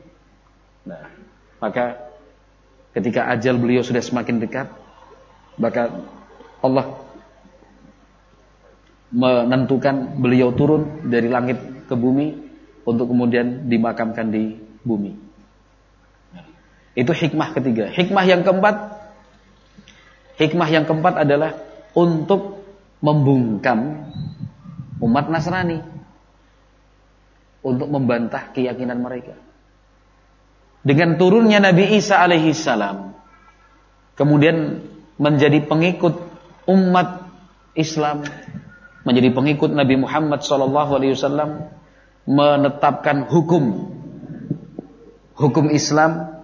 Nah, 0.86 1.06
maka 1.62 1.98
ketika 2.94 3.30
ajal 3.30 3.58
beliau 3.58 3.82
sudah 3.82 4.02
semakin 4.02 4.42
dekat, 4.42 4.68
maka 5.58 5.90
Allah 6.64 7.04
menentukan 9.12 10.16
beliau 10.16 10.50
turun 10.56 11.04
dari 11.06 11.28
langit 11.28 11.60
ke 11.84 11.94
bumi 11.94 12.34
untuk 12.88 13.12
kemudian 13.12 13.68
dimakamkan 13.68 14.32
di 14.32 14.56
bumi. 14.80 15.12
Itu 16.96 17.12
hikmah 17.12 17.52
ketiga. 17.52 17.92
Hikmah 17.92 18.24
yang 18.24 18.42
keempat, 18.42 18.76
hikmah 20.40 20.68
yang 20.72 20.84
keempat 20.88 21.28
adalah 21.28 21.58
untuk 21.92 22.64
membungkam 23.04 24.08
umat 25.04 25.28
Nasrani. 25.28 25.94
untuk 27.64 27.88
membantah 27.88 28.52
keyakinan 28.52 29.00
mereka. 29.00 29.40
Dengan 30.84 31.16
turunnya 31.16 31.64
Nabi 31.64 31.96
Isa 31.96 32.20
alaihi 32.20 32.52
salam 32.52 33.16
kemudian 34.20 34.84
menjadi 35.16 35.64
pengikut 35.64 36.23
umat 36.66 37.28
Islam, 37.74 38.24
menjadi 39.04 39.30
pengikut 39.30 39.70
Nabi 39.70 40.00
Muhammad 40.00 40.40
wasallam 41.12 41.68
menetapkan 42.24 43.28
hukum. 43.28 43.92
Hukum 45.34 45.68
Islam. 45.68 46.40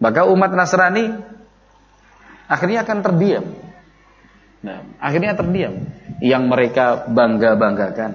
Maka 0.00 0.24
umat 0.24 0.56
Nasrani 0.56 1.12
akhirnya 2.48 2.82
akan 2.88 2.98
terdiam. 3.04 3.44
Nah, 4.64 4.80
akhirnya 4.96 5.36
terdiam. 5.36 5.74
Yang 6.20 6.42
mereka 6.48 6.84
bangga-banggakan, 7.08 8.12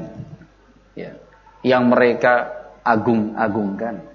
ya, 0.97 1.17
yang 1.65 1.89
mereka 1.89 2.53
agung-agungkan, 2.85 4.05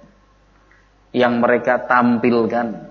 yang 1.10 1.42
mereka 1.42 1.82
tampilkan, 1.90 2.89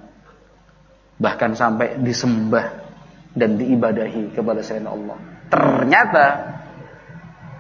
bahkan 1.20 1.54
sampai 1.54 2.00
disembah 2.00 2.90
dan 3.36 3.60
diibadahi 3.60 4.34
kepada 4.34 4.64
selain 4.64 4.88
Allah. 4.88 5.18
Ternyata, 5.52 6.26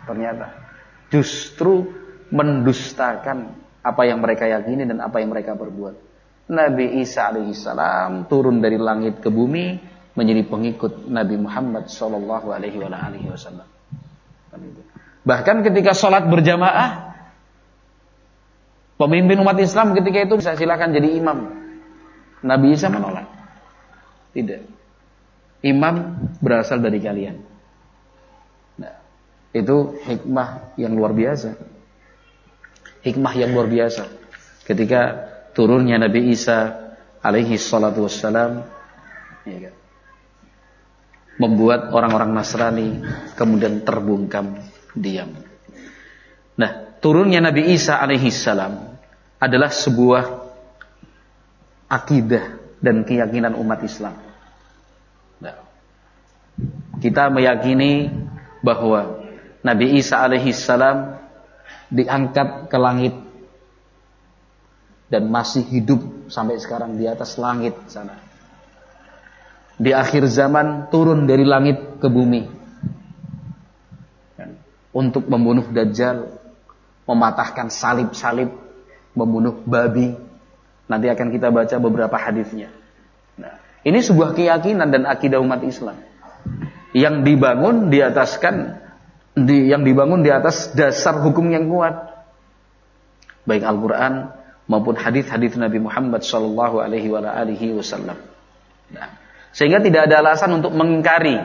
ternyata 0.08 0.48
justru 1.12 1.86
mendustakan 2.30 3.54
apa 3.82 4.02
yang 4.06 4.22
mereka 4.22 4.46
yakini 4.46 4.86
dan 4.86 5.04
apa 5.04 5.20
yang 5.22 5.34
mereka 5.34 5.54
perbuat. 5.58 6.08
Nabi 6.50 7.02
Isa 7.06 7.30
alaihissalam 7.30 8.26
turun 8.26 8.58
dari 8.58 8.82
langit 8.82 9.22
ke 9.22 9.30
bumi 9.30 9.78
menjadi 10.18 10.42
pengikut 10.50 11.06
Nabi 11.06 11.38
Muhammad 11.38 11.88
sallallahu 11.88 12.50
alaihi 12.50 12.82
wasallam. 13.30 13.70
Bahkan 15.24 15.58
ketika 15.62 15.94
sholat 15.94 16.26
berjamaah, 16.26 17.14
pemimpin 18.98 19.38
umat 19.46 19.58
Islam 19.62 19.94
ketika 19.94 20.26
itu 20.26 20.34
bisa 20.42 20.58
silakan 20.58 20.90
jadi 20.90 21.10
imam. 21.22 21.38
Nabi 22.42 22.74
Isa 22.74 22.90
menolak. 22.90 23.39
Tidak. 24.40 24.62
Imam 25.68 26.16
berasal 26.40 26.80
dari 26.80 27.04
kalian. 27.04 27.44
Nah, 28.80 28.96
itu 29.52 30.00
hikmah 30.08 30.80
yang 30.80 30.96
luar 30.96 31.12
biasa. 31.12 31.60
Hikmah 33.04 33.34
yang 33.36 33.52
luar 33.52 33.68
biasa. 33.68 34.08
Ketika 34.64 35.02
turunnya 35.52 36.00
Nabi 36.00 36.32
Isa 36.32 36.72
alaihi 37.20 37.60
salatu 37.60 38.08
wassalam 38.08 38.64
ya 39.44 39.60
kan? 39.68 39.76
membuat 41.40 41.92
orang-orang 41.92 42.32
Nasrani 42.36 43.04
kemudian 43.36 43.84
terbungkam 43.84 44.60
diam. 44.96 45.36
Nah, 46.60 47.00
turunnya 47.00 47.40
Nabi 47.44 47.76
Isa 47.76 48.00
alaihi 48.00 48.32
salam 48.32 48.96
adalah 49.40 49.72
sebuah 49.72 50.24
akidah 51.88 52.60
dan 52.84 53.08
keyakinan 53.08 53.56
umat 53.56 53.84
Islam. 53.84 54.29
Kita 57.00 57.32
meyakini 57.32 58.12
bahwa 58.60 59.24
Nabi 59.64 60.00
Isa 60.00 60.20
alaihi 60.20 60.52
salam 60.52 61.16
diangkat 61.88 62.68
ke 62.68 62.78
langit 62.80 63.16
dan 65.08 65.32
masih 65.32 65.64
hidup 65.64 66.04
sampai 66.28 66.60
sekarang 66.60 67.00
di 67.00 67.08
atas 67.08 67.40
langit 67.40 67.74
sana. 67.88 68.20
Di 69.80 69.96
akhir 69.96 70.28
zaman 70.28 70.92
turun 70.92 71.24
dari 71.24 71.48
langit 71.48 72.04
ke 72.04 72.08
bumi 72.12 72.52
untuk 74.92 75.24
membunuh 75.32 75.72
Dajjal, 75.72 76.28
mematahkan 77.08 77.72
salib-salib, 77.72 78.52
membunuh 79.16 79.56
babi. 79.64 80.20
Nanti 80.92 81.08
akan 81.08 81.32
kita 81.32 81.48
baca 81.48 81.76
beberapa 81.80 82.18
hadisnya. 82.20 82.68
Nah, 83.40 83.56
ini 83.88 84.04
sebuah 84.04 84.36
keyakinan 84.36 84.92
dan 84.92 85.08
akidah 85.08 85.40
umat 85.40 85.64
Islam 85.64 85.96
yang 86.96 87.22
dibangun 87.22 87.94
di 87.94 88.02
ataskan 88.02 88.80
di, 89.34 89.70
yang 89.70 89.86
dibangun 89.86 90.26
di 90.26 90.32
atas 90.34 90.74
dasar 90.74 91.22
hukum 91.22 91.48
yang 91.54 91.70
kuat. 91.70 92.26
Baik 93.46 93.66
Al-Qur'an 93.66 94.34
maupun 94.70 94.94
hadis-hadis 94.94 95.58
Nabi 95.58 95.82
Muhammad 95.82 96.22
Shallallahu 96.22 96.82
Alaihi 96.82 97.10
Wasallam. 97.74 98.18
Nah, 98.94 99.10
sehingga 99.54 99.82
tidak 99.82 100.10
ada 100.10 100.22
alasan 100.22 100.62
untuk 100.62 100.74
mengingkari 100.74 101.38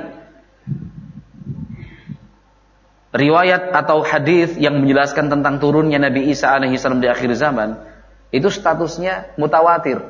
riwayat 3.15 3.71
atau 3.73 4.03
hadis 4.03 4.59
yang 4.59 4.83
menjelaskan 4.83 5.31
tentang 5.31 5.63
turunnya 5.63 6.03
Nabi 6.03 6.29
Isa 6.29 6.51
alaihissalam 6.53 6.99
di 6.99 7.09
akhir 7.09 7.31
zaman 7.39 7.79
itu 8.35 8.51
statusnya 8.51 9.39
mutawatir. 9.39 10.03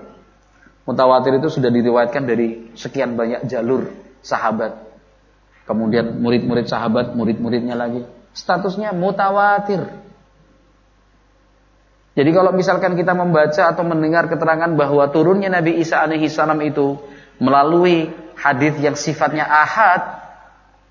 Mutawatir 0.88 1.36
itu 1.40 1.48
sudah 1.52 1.68
diriwayatkan 1.68 2.24
dari 2.24 2.72
sekian 2.76 3.16
banyak 3.16 3.44
jalur 3.48 3.92
sahabat. 4.24 4.83
Kemudian 5.64 6.20
murid-murid 6.20 6.68
sahabat, 6.68 7.16
murid-muridnya 7.16 7.72
lagi. 7.72 8.04
Statusnya 8.36 8.92
mutawatir. 8.92 9.80
Jadi 12.14 12.30
kalau 12.30 12.54
misalkan 12.54 12.94
kita 12.94 13.10
membaca 13.16 13.74
atau 13.74 13.82
mendengar 13.82 14.30
keterangan 14.30 14.70
bahwa 14.78 15.10
turunnya 15.10 15.50
Nabi 15.50 15.82
Isa 15.82 15.98
alaihi 15.98 16.30
salam 16.30 16.62
itu 16.62 17.00
melalui 17.42 18.12
hadis 18.38 18.78
yang 18.78 18.94
sifatnya 18.94 19.42
ahad, 19.42 20.22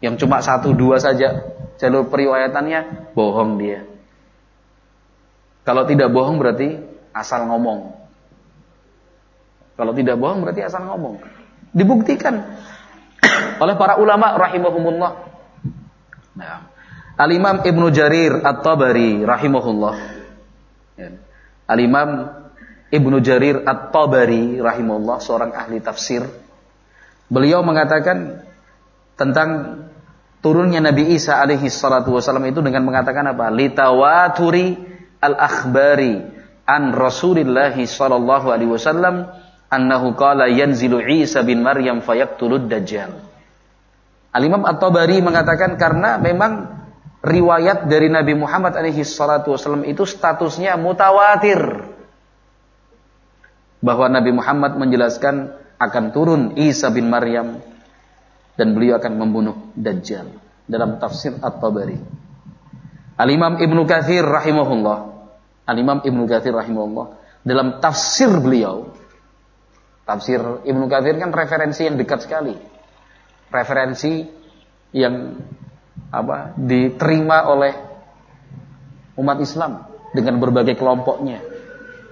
yang 0.03 0.19
cuma 0.19 0.43
satu 0.43 0.75
dua 0.75 0.99
saja 0.99 1.47
jalur 1.79 2.12
periwayatannya, 2.12 3.13
bohong 3.15 3.55
dia. 3.55 3.88
Kalau 5.63 5.88
tidak 5.88 6.12
bohong 6.12 6.43
berarti 6.43 6.75
asal 7.15 7.47
ngomong. 7.47 7.95
Kalau 9.79 9.95
tidak 9.95 10.19
bohong 10.19 10.43
berarti 10.43 10.59
asal 10.59 10.83
ngomong. 10.83 11.23
Dibuktikan 11.71 12.43
oleh 13.63 13.75
para 13.79 13.99
ulama 13.99 14.36
rahimahumullah. 14.38 15.12
Nah, 16.33 16.73
Al-Imam 17.13 17.62
Ibnu 17.62 17.93
Jarir 17.93 18.41
At-Tabari 18.41 19.21
rahimahullah 19.21 20.23
Ya. 20.93 21.09
Al-Imam 21.65 22.29
Ibnu 22.93 23.17
Jarir 23.25 23.65
At-Tabari 23.65 24.62
rahimahullah 24.62 25.17
seorang 25.17 25.49
ahli 25.57 25.81
tafsir. 25.81 26.21
Beliau 27.33 27.65
mengatakan 27.65 28.45
tentang 29.17 29.49
turunnya 30.45 30.86
Nabi 30.86 31.17
Isa 31.17 31.41
alaihi 31.41 31.65
salatu 31.73 32.13
wasallam 32.13 32.45
itu 32.45 32.62
dengan 32.62 32.86
mengatakan 32.86 33.25
apa? 33.25 33.49
Litawaturi 33.49 34.77
al-akhbari 35.17 36.21
an 36.69 36.93
Rasulillah 36.93 37.73
sallallahu 37.73 38.53
alaihi 38.53 38.69
wasallam 38.69 39.33
annahu 39.73 40.13
qala 40.13 40.45
yanzilu 40.45 41.01
Isa 41.01 41.41
bin 41.41 41.65
Maryam 41.65 42.05
fayaqtulud 42.05 42.69
dajjal. 42.69 43.17
Al-Imam 44.33 44.65
At-Tabari 44.65 45.21
mengatakan 45.21 45.77
karena 45.77 46.17
memang 46.17 46.81
riwayat 47.21 47.86
dari 47.86 48.09
Nabi 48.09 48.33
Muhammad 48.38 48.73
alaihi 48.77 49.05
salatu 49.05 49.53
wasallam 49.53 49.86
itu 49.86 50.05
statusnya 50.05 50.77
mutawatir. 50.77 51.89
Bahwa 53.83 54.05
Nabi 54.07 54.31
Muhammad 54.31 54.79
menjelaskan 54.79 55.53
akan 55.77 56.05
turun 56.15 56.41
Isa 56.55 56.88
bin 56.89 57.12
Maryam 57.12 57.59
dan 58.55 58.71
beliau 58.77 58.95
akan 59.01 59.13
membunuh 59.17 59.73
Dajjal 59.75 60.29
dalam 60.69 60.97
tafsir 61.01 61.36
At-Tabari. 61.41 61.99
Al-Imam 63.13 63.62
Ibnu 63.62 63.86
Katsir 63.86 64.25
rahimahullah, 64.25 64.97
Al-Imam 65.69 66.01
Ibnu 66.01 66.23
Katsir 66.25 66.55
rahimahullah 66.55 67.19
dalam 67.43 67.77
tafsir 67.83 68.31
beliau 68.39 68.95
Tafsir 70.03 70.39
Ibnu 70.67 70.85
Katsir 70.91 71.15
kan 71.15 71.31
referensi 71.31 71.87
yang 71.87 71.95
dekat 71.95 72.27
sekali. 72.27 72.55
Referensi 73.47 74.27
yang 74.91 75.39
apa 76.13 76.53
diterima 76.59 77.47
oleh 77.49 77.73
umat 79.15 79.37
Islam 79.39 79.87
dengan 80.11 80.37
berbagai 80.43 80.75
kelompoknya. 80.75 81.39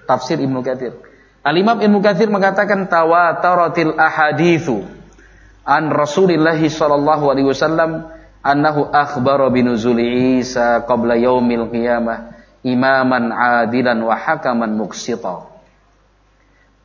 Tafsir 0.08 0.40
Ibnu 0.40 0.64
Katsir. 0.64 0.96
Al-Imam 1.44 1.84
Ibnu 1.84 2.00
Katsir 2.00 2.32
mengatakan 2.32 2.88
tawataratil 2.88 3.98
ahaditsu 3.98 4.86
an 5.68 5.92
Rasulillah 5.92 6.58
sallallahu 6.58 7.28
alaihi 7.28 7.50
wasallam 7.50 8.08
annahu 8.42 8.88
akhbara 8.90 9.52
binuzuli 9.52 10.40
Isa 10.42 10.86
qabla 10.86 11.18
yaumil 11.18 11.70
qiyamah 11.70 12.34
imaman 12.64 13.34
adilan 13.34 14.00
wa 14.06 14.16
hakaman 14.16 14.78
muqsita. 14.78 15.51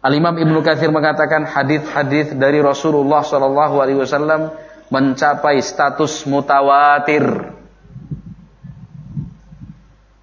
Al-Imam 0.06 0.38
Ibnu 0.38 0.62
Katsir 0.62 0.94
mengatakan 0.94 1.42
hadis-hadis 1.42 2.30
dari 2.38 2.62
Rasulullah 2.62 3.26
sallallahu 3.26 3.82
alaihi 3.82 3.98
wasallam 3.98 4.54
mencapai 4.86 5.58
status 5.58 6.30
mutawatir. 6.30 7.26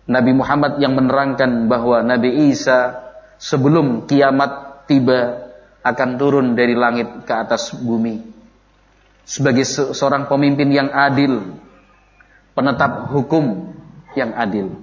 Nabi 0.08 0.32
Muhammad 0.32 0.80
yang 0.80 0.96
menerangkan 0.96 1.68
bahwa 1.68 2.00
Nabi 2.00 2.48
Isa 2.48 3.12
sebelum 3.36 4.08
kiamat 4.08 4.88
tiba 4.88 5.52
akan 5.84 6.10
turun 6.16 6.56
dari 6.56 6.80
langit 6.80 7.28
ke 7.28 7.34
atas 7.36 7.76
bumi 7.76 8.24
sebagai 9.28 9.68
seorang 9.68 10.32
pemimpin 10.32 10.72
yang 10.72 10.92
adil, 10.92 11.60
penetap 12.56 13.12
hukum, 13.12 13.76
yang 14.16 14.32
adil. 14.32 14.80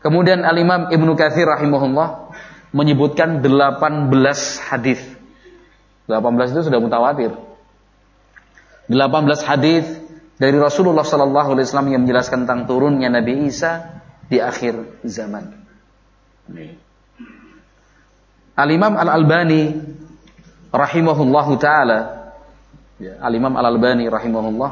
Kemudian 0.00 0.48
Al-Imam 0.48 0.88
Ibnu 0.88 1.12
Katsir 1.12 1.44
rahimahullah 1.44 2.27
menyebutkan 2.72 3.40
18 3.40 4.10
hadis. 4.68 5.00
18 6.08 6.52
itu 6.56 6.62
sudah 6.68 6.80
mutawatir. 6.80 7.32
18 8.88 8.96
hadis 9.44 9.84
dari 10.40 10.56
Rasulullah 10.56 11.04
sallallahu 11.04 11.52
alaihi 11.56 11.66
wasallam 11.68 11.90
yang 11.92 12.02
menjelaskan 12.08 12.48
tentang 12.48 12.64
turunnya 12.64 13.12
Nabi 13.12 13.50
Isa 13.50 14.00
di 14.28 14.40
akhir 14.40 15.04
zaman. 15.04 15.52
Al-Imam 18.56 18.96
Al-Albani 18.96 19.76
rahimahullahu 20.72 21.52
taala 21.60 22.32
ya, 22.96 23.20
Al-Imam 23.20 23.52
Al-Albani 23.56 24.08
rahimahullah 24.08 24.70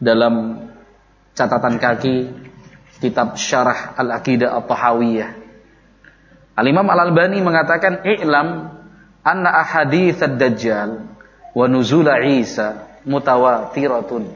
dalam 0.00 0.68
catatan 1.32 1.80
kaki 1.80 2.16
kitab 3.00 3.40
Syarah 3.40 3.96
Al-Aqidah 3.96 4.52
At-Tahawiyah. 4.60 5.43
Al-Imam 6.54 6.86
Al-Albani 6.86 7.42
mengatakan 7.42 8.06
i'lam 8.06 8.70
anna 9.26 9.50
ahadits 9.62 10.22
ad-dajjal 10.22 11.10
wa 11.54 11.64
nuzul 11.66 12.06
Isa 12.22 12.98
mutawatiratun. 13.06 14.30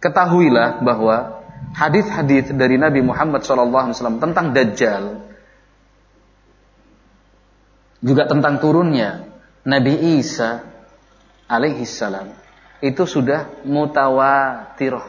Ketahuilah 0.00 0.84
bahwa 0.84 1.44
hadis-hadis 1.72 2.52
dari 2.52 2.76
Nabi 2.76 3.00
Muhammad 3.00 3.40
SAW 3.40 4.20
tentang 4.20 4.52
Dajjal 4.52 5.24
juga 8.04 8.28
tentang 8.28 8.60
turunnya 8.60 9.24
Nabi 9.64 10.20
Isa 10.20 10.60
alaihi 11.48 11.88
salam 11.88 12.36
itu 12.84 13.08
sudah 13.08 13.48
mutawatir 13.64 15.00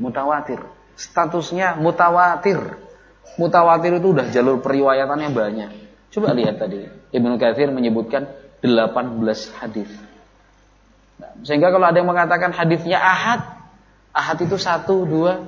mutawatir. 0.00 0.64
Statusnya 0.96 1.76
mutawatir. 1.76 2.58
Mutawatir 3.38 3.98
itu 3.98 4.08
udah 4.10 4.26
jalur 4.32 4.58
periwayatannya 4.58 5.30
banyak. 5.30 5.70
Coba 6.10 6.34
lihat 6.34 6.58
tadi. 6.58 6.86
Ibnu 7.14 7.38
Katsir 7.38 7.70
menyebutkan 7.70 8.26
18 8.62 9.60
hadis. 9.60 9.90
Nah, 11.20 11.32
sehingga 11.46 11.70
kalau 11.70 11.86
ada 11.86 12.00
yang 12.00 12.10
mengatakan 12.10 12.50
hadisnya 12.50 12.98
ahad, 12.98 13.44
ahad 14.10 14.38
itu 14.42 14.56
satu, 14.58 15.06
dua, 15.06 15.46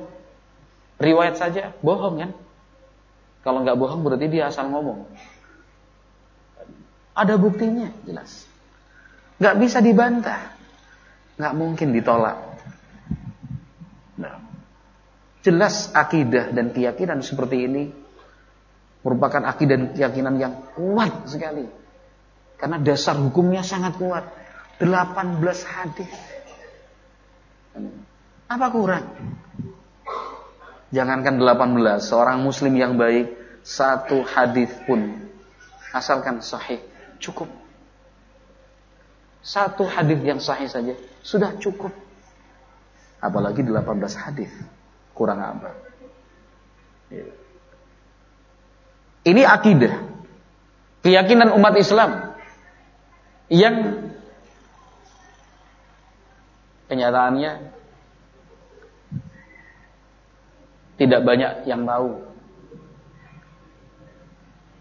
riwayat 1.03 1.41
saja, 1.41 1.75
bohong 1.83 2.23
kan? 2.23 2.31
Kalau 3.43 3.67
nggak 3.67 3.79
bohong 3.79 4.07
berarti 4.07 4.27
dia 4.31 4.53
asal 4.53 4.71
ngomong. 4.71 5.11
Ada 7.13 7.35
buktinya, 7.37 7.91
jelas. 8.07 8.47
Nggak 9.43 9.57
bisa 9.59 9.79
dibantah. 9.83 10.55
Nggak 11.37 11.55
mungkin 11.59 11.89
ditolak. 11.91 12.53
Jelas 15.43 15.91
akidah 15.91 16.55
dan 16.55 16.71
keyakinan 16.71 17.19
seperti 17.19 17.67
ini 17.67 17.91
merupakan 19.03 19.43
akidah 19.43 19.75
dan 19.75 19.89
keyakinan 19.91 20.35
yang 20.39 20.55
kuat 20.79 21.27
sekali. 21.27 21.67
Karena 22.55 22.79
dasar 22.79 23.19
hukumnya 23.19 23.67
sangat 23.67 23.99
kuat. 23.99 24.23
18 24.79 25.43
hadis. 25.67 26.13
Apa 28.47 28.67
kurang? 28.71 29.07
Jangankan 30.95 31.43
18, 31.43 31.99
seorang 31.99 32.39
muslim 32.39 32.79
yang 32.79 32.95
baik 32.95 33.35
satu 33.67 34.23
hadis 34.23 34.71
pun 34.87 35.27
asalkan 35.91 36.39
sahih 36.39 36.79
cukup. 37.19 37.51
Satu 39.43 39.91
hadis 39.91 40.23
yang 40.23 40.39
sahih 40.39 40.71
saja 40.71 40.95
sudah 41.27 41.59
cukup. 41.59 41.91
Apalagi 43.19 43.67
18 43.67 43.83
hadis 44.15 44.53
kurang 45.23 45.39
apa. 45.39 45.71
Ya. 47.15 47.31
Ini 49.23 49.43
akidah. 49.47 49.95
Keyakinan 51.07 51.55
umat 51.55 51.79
Islam 51.79 52.35
yang 53.47 54.11
kenyataannya 56.91 57.71
tidak 60.99 61.21
banyak 61.23 61.53
yang 61.71 61.87
tahu. 61.87 62.11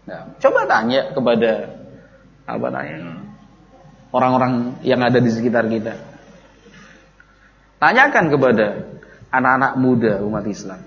Nah, 0.02 0.34
coba 0.42 0.66
tanya 0.66 1.14
kepada 1.14 1.78
apa 2.42 2.66
namanya 2.74 3.22
orang-orang 4.10 4.82
yang 4.82 4.98
ada 4.98 5.22
di 5.22 5.30
sekitar 5.30 5.70
kita. 5.70 5.94
Tanyakan 7.78 8.30
kepada 8.30 8.66
anak-anak 9.32 9.72
muda 9.80 10.20
umat 10.22 10.44
Islam. 10.44 10.84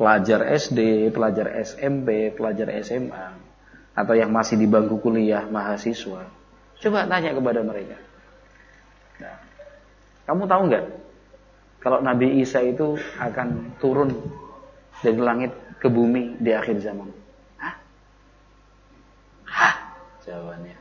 Pelajar 0.00 0.48
SD, 0.56 1.12
pelajar 1.12 1.60
SMP, 1.60 2.32
pelajar 2.32 2.72
SMA, 2.80 3.36
atau 3.92 4.16
yang 4.16 4.32
masih 4.32 4.56
di 4.56 4.64
bangku 4.64 4.96
kuliah, 4.96 5.44
mahasiswa. 5.44 6.24
Coba 6.80 7.04
tanya 7.04 7.36
kepada 7.36 7.60
mereka. 7.60 8.00
Nah, 9.20 9.36
kamu 10.24 10.48
tahu 10.48 10.62
nggak 10.72 10.84
kalau 11.84 12.00
Nabi 12.00 12.40
Isa 12.40 12.64
itu 12.64 12.96
akan 13.20 13.76
turun 13.76 14.08
dari 15.04 15.20
langit 15.20 15.52
ke 15.76 15.88
bumi 15.92 16.40
di 16.40 16.52
akhir 16.52 16.80
zaman? 16.80 17.08
Hah? 17.60 17.74
Hah? 19.44 19.74
Jawabannya. 20.24 20.76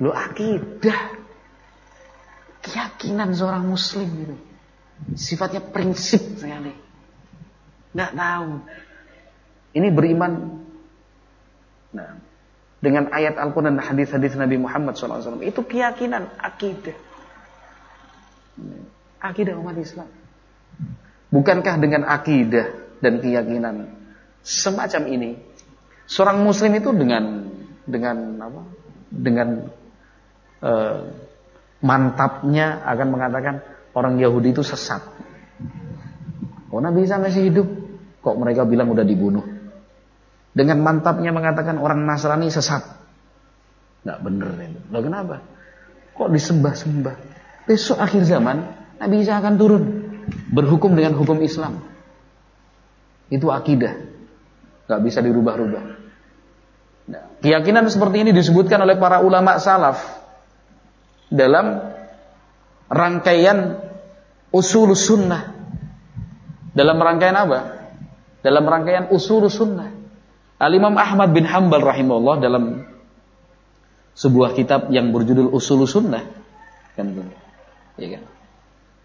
Lu 0.00 0.12
akidah. 0.12 1.00
Keyakinan 2.64 3.36
seorang 3.36 3.64
muslim 3.64 4.08
itu. 4.24 4.36
Sifatnya 5.16 5.60
prinsip 5.60 6.40
sekali. 6.40 6.72
Nggak 7.92 8.12
tahu. 8.16 8.50
Ini 9.76 9.88
beriman 9.92 10.32
nah, 11.92 12.16
dengan 12.80 13.12
ayat 13.12 13.36
Al-Quran 13.36 13.76
dan 13.76 13.84
hadis-hadis 13.84 14.36
Nabi 14.36 14.56
Muhammad 14.60 14.96
SAW. 14.96 15.40
Itu 15.44 15.64
keyakinan, 15.64 16.32
akidah. 16.40 16.96
Akidah 19.20 19.56
umat 19.60 19.76
Islam. 19.76 20.08
Bukankah 21.28 21.76
dengan 21.76 22.08
akidah 22.08 22.72
dan 23.04 23.20
keyakinan 23.20 23.92
semacam 24.40 25.02
ini, 25.10 25.30
seorang 26.08 26.40
Muslim 26.40 26.72
itu 26.78 26.94
dengan 26.94 27.50
dengan 27.84 28.16
apa? 28.40 28.62
Dengan 29.10 29.48
uh, 30.62 30.98
mantapnya 31.82 32.80
akan 32.86 33.08
mengatakan 33.12 33.54
orang 33.96 34.20
Yahudi 34.20 34.52
itu 34.52 34.60
sesat. 34.60 35.00
Oh 36.68 36.84
Nabi 36.84 37.08
Isa 37.08 37.16
masih 37.16 37.48
hidup, 37.48 37.64
kok 38.20 38.36
mereka 38.36 38.68
bilang 38.68 38.92
udah 38.92 39.02
dibunuh. 39.02 39.42
Dengan 40.52 40.84
mantapnya 40.84 41.32
mengatakan 41.32 41.80
orang 41.80 42.04
Nasrani 42.04 42.52
sesat. 42.52 42.84
Nggak 44.04 44.18
bener 44.20 44.48
itu. 44.60 44.80
Loh 44.92 45.00
kenapa? 45.00 45.40
Kok 46.12 46.28
disembah-sembah? 46.32 47.16
Besok 47.64 47.98
akhir 47.98 48.28
zaman 48.28 48.62
Nabi 49.00 49.24
Isa 49.24 49.40
akan 49.40 49.54
turun 49.56 49.84
berhukum 50.52 50.92
dengan 50.92 51.16
hukum 51.16 51.40
Islam. 51.40 51.80
Itu 53.32 53.48
akidah. 53.48 53.96
Nggak 54.86 55.00
bisa 55.02 55.18
dirubah-rubah. 55.24 55.84
Nah, 57.06 57.22
keyakinan 57.42 57.88
seperti 57.88 58.28
ini 58.28 58.30
disebutkan 58.30 58.80
oleh 58.82 58.96
para 59.00 59.20
ulama 59.22 59.58
salaf 59.58 59.98
dalam 61.26 61.96
rangkaian 62.86 63.85
usul 64.56 64.96
sunnah. 64.96 65.52
Dalam 66.72 66.96
rangkaian 66.96 67.36
apa? 67.36 67.60
Dalam 68.40 68.64
rangkaian 68.64 69.12
usul 69.12 69.44
sunnah. 69.52 69.92
Al-Imam 70.56 70.96
Ahmad 70.96 71.36
bin 71.36 71.44
Hambal 71.44 71.84
rahimahullah 71.84 72.40
dalam 72.40 72.88
sebuah 74.16 74.56
kitab 74.56 74.88
yang 74.88 75.12
berjudul 75.12 75.52
Usul 75.52 75.84
Sunnah 75.84 76.24
kan 76.96 77.12
ya 78.00 78.16
kan 78.16 78.22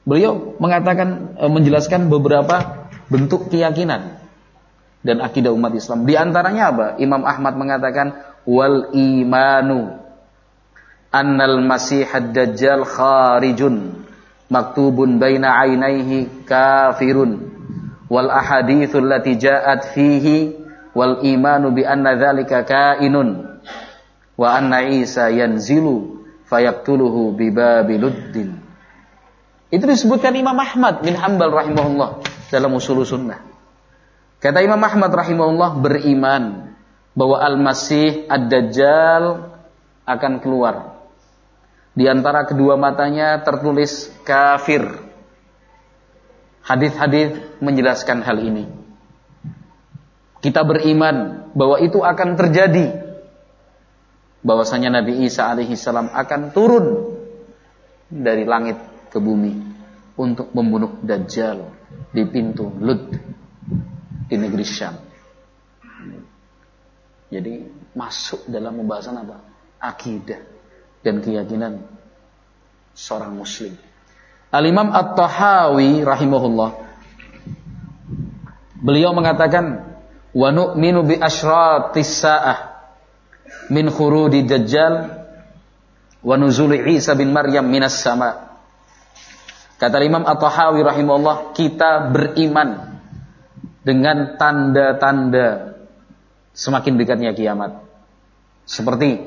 beliau 0.07 0.55
mengatakan 0.57 1.35
e, 1.35 1.45
menjelaskan 1.51 2.07
beberapa 2.07 2.87
bentuk 3.11 3.51
keyakinan 3.51 4.23
dan 5.03 5.19
akidah 5.19 5.51
umat 5.51 5.75
Islam 5.75 6.07
di 6.07 6.15
antaranya 6.15 6.71
apa 6.71 6.85
Imam 7.03 7.27
Ahmad 7.27 7.59
mengatakan 7.59 8.15
wal 8.47 8.95
imanu 8.95 9.99
annal 11.11 11.59
masih 11.59 12.07
dajjal 12.31 12.87
kharijun 12.87 14.07
maktubun 14.51 15.17
baina 15.17 15.55
ainaihi 15.63 16.43
kafirun. 16.43 17.49
Wal 18.11 18.27
ahadithul 18.27 19.07
lati 19.07 19.39
ja'at 19.39 19.95
fihi 19.95 20.51
wal 20.91 21.23
imanu 21.23 21.71
bi 21.71 21.87
anna 21.87 22.19
dzalika 22.19 22.67
kainun. 22.67 23.63
Wa 24.35 24.59
anna 24.59 24.83
Isa 24.83 25.31
yanzilu 25.31 26.27
fayaktuluhu 26.51 27.31
bi 27.39 27.47
babiluddin. 27.47 28.59
Itu 29.71 29.87
disebutkan 29.87 30.35
Imam 30.35 30.59
Ahmad 30.59 30.99
bin 30.99 31.15
Hanbal 31.15 31.55
rahimahullah 31.55 32.19
dalam 32.51 32.75
usul 32.75 33.07
sunnah. 33.07 33.39
Kata 34.43 34.59
Imam 34.59 34.83
Ahmad 34.83 35.15
rahimahullah 35.15 35.79
beriman 35.79 36.75
bahwa 37.15 37.39
Al-Masih 37.39 38.27
Ad-Dajjal 38.27 39.47
akan 40.03 40.33
keluar 40.43 40.90
di 41.91 42.07
antara 42.07 42.47
kedua 42.47 42.79
matanya 42.79 43.39
tertulis 43.43 44.07
kafir. 44.23 45.11
Hadis-hadis 46.61 47.35
menjelaskan 47.59 48.23
hal 48.23 48.37
ini. 48.39 48.65
Kita 50.39 50.63
beriman 50.63 51.49
bahwa 51.51 51.81
itu 51.83 51.99
akan 51.99 52.39
terjadi. 52.39 53.11
Bahwasanya 54.41 55.01
Nabi 55.01 55.25
Isa 55.27 55.53
alaihi 55.53 55.77
salam 55.77 56.09
akan 56.09 56.41
turun 56.49 56.85
dari 58.09 58.41
langit 58.41 58.79
ke 59.13 59.21
bumi 59.21 59.53
untuk 60.17 60.49
membunuh 60.57 60.97
Dajjal 61.05 61.61
di 62.09 62.25
pintu 62.25 62.73
Lud 62.81 63.13
di 64.25 64.35
negeri 64.39 64.65
Syam. 64.65 64.95
Jadi 67.29 67.53
masuk 67.93 68.49
dalam 68.49 68.81
pembahasan 68.81 69.21
apa? 69.21 69.37
Akidah 69.77 70.60
dan 71.01 71.21
keyakinan 71.21 71.81
seorang 72.93 73.33
muslim. 73.33 73.73
Al-Imam 74.51 74.91
At-Tahawi 74.91 76.03
rahimahullah 76.03 76.71
beliau 78.81 79.15
mengatakan 79.15 79.95
wa 80.35 80.49
nu'minu 80.51 81.07
bi 81.07 81.15
asyratis 81.15 82.19
sa'ah 82.19 82.59
min 83.71 83.87
khurudi 83.87 84.43
dajjal 84.43 85.23
wa 86.21 86.35
nuzuli 86.37 86.83
Isa 86.93 87.15
bin 87.17 87.31
Maryam 87.31 87.65
minas 87.67 87.97
sama. 87.97 88.51
Kata 89.81 89.97
Imam 90.05 90.21
At-Tahawi 90.27 90.85
rahimahullah, 90.85 91.57
kita 91.57 92.13
beriman 92.13 93.01
dengan 93.81 94.37
tanda-tanda 94.37 95.73
semakin 96.53 97.01
dekatnya 97.01 97.33
kiamat. 97.33 97.81
Seperti 98.69 99.17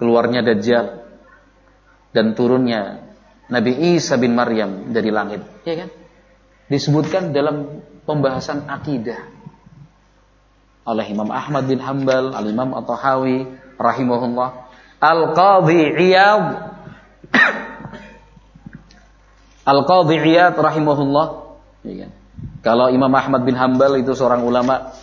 keluarnya 0.00 0.40
Dajjal 0.40 1.01
dan 2.12 2.36
turunnya 2.36 3.08
Nabi 3.48 3.96
Isa 3.96 4.16
bin 4.16 4.36
Maryam 4.36 4.92
dari 4.92 5.10
langit, 5.12 5.44
ya 5.66 5.84
kan? 5.84 5.90
Disebutkan 6.68 7.36
dalam 7.36 7.84
pembahasan 8.08 8.64
akidah 8.64 9.28
oleh 10.88 11.04
Imam 11.10 11.28
Ahmad 11.28 11.68
bin 11.68 11.82
Hambal, 11.82 12.32
Al 12.32 12.46
Imam 12.48 12.72
At-Tahawi 12.72 13.44
rahimahullah, 13.76 14.48
Al-Qadhi 15.02 15.80
Iyad 16.00 16.46
Al-Qadhi 19.72 20.16
Iyad 20.16 20.56
rahimahullah, 20.56 21.26
ya 21.84 21.94
kan? 22.06 22.12
Kalau 22.62 22.86
Imam 22.94 23.10
Ahmad 23.10 23.42
bin 23.42 23.58
Hambal 23.58 23.98
itu 23.98 24.14
seorang 24.14 24.46
ulama 24.46 24.94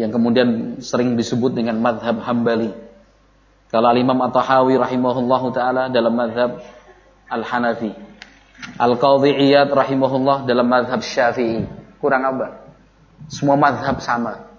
yang 0.00 0.08
kemudian 0.08 0.80
sering 0.80 1.12
disebut 1.12 1.52
dengan 1.52 1.76
madhab 1.80 2.24
Hambali. 2.24 2.72
Kalau 3.70 3.86
Al-Imam 3.86 4.18
At-Tahawi 4.18 4.74
rahimahullah 4.74 5.42
taala 5.54 5.82
dalam 5.86 6.18
madhab 6.18 6.58
Al-Hanafi. 7.30 7.94
Al-Qadhi 8.76 9.30
Iyad 9.46 9.70
rahimahullah 9.70 10.42
dalam 10.44 10.66
madhab 10.66 10.98
Syafi'i. 11.00 11.64
Kurang 12.02 12.26
apa? 12.26 12.66
Semua 13.30 13.54
madhab 13.54 14.02
sama 14.02 14.50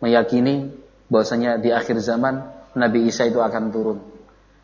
meyakini 0.00 0.72
bahwasanya 1.12 1.60
di 1.60 1.68
akhir 1.68 2.00
zaman 2.00 2.48
Nabi 2.72 3.04
Isa 3.12 3.28
itu 3.28 3.36
akan 3.36 3.68
turun. 3.68 3.98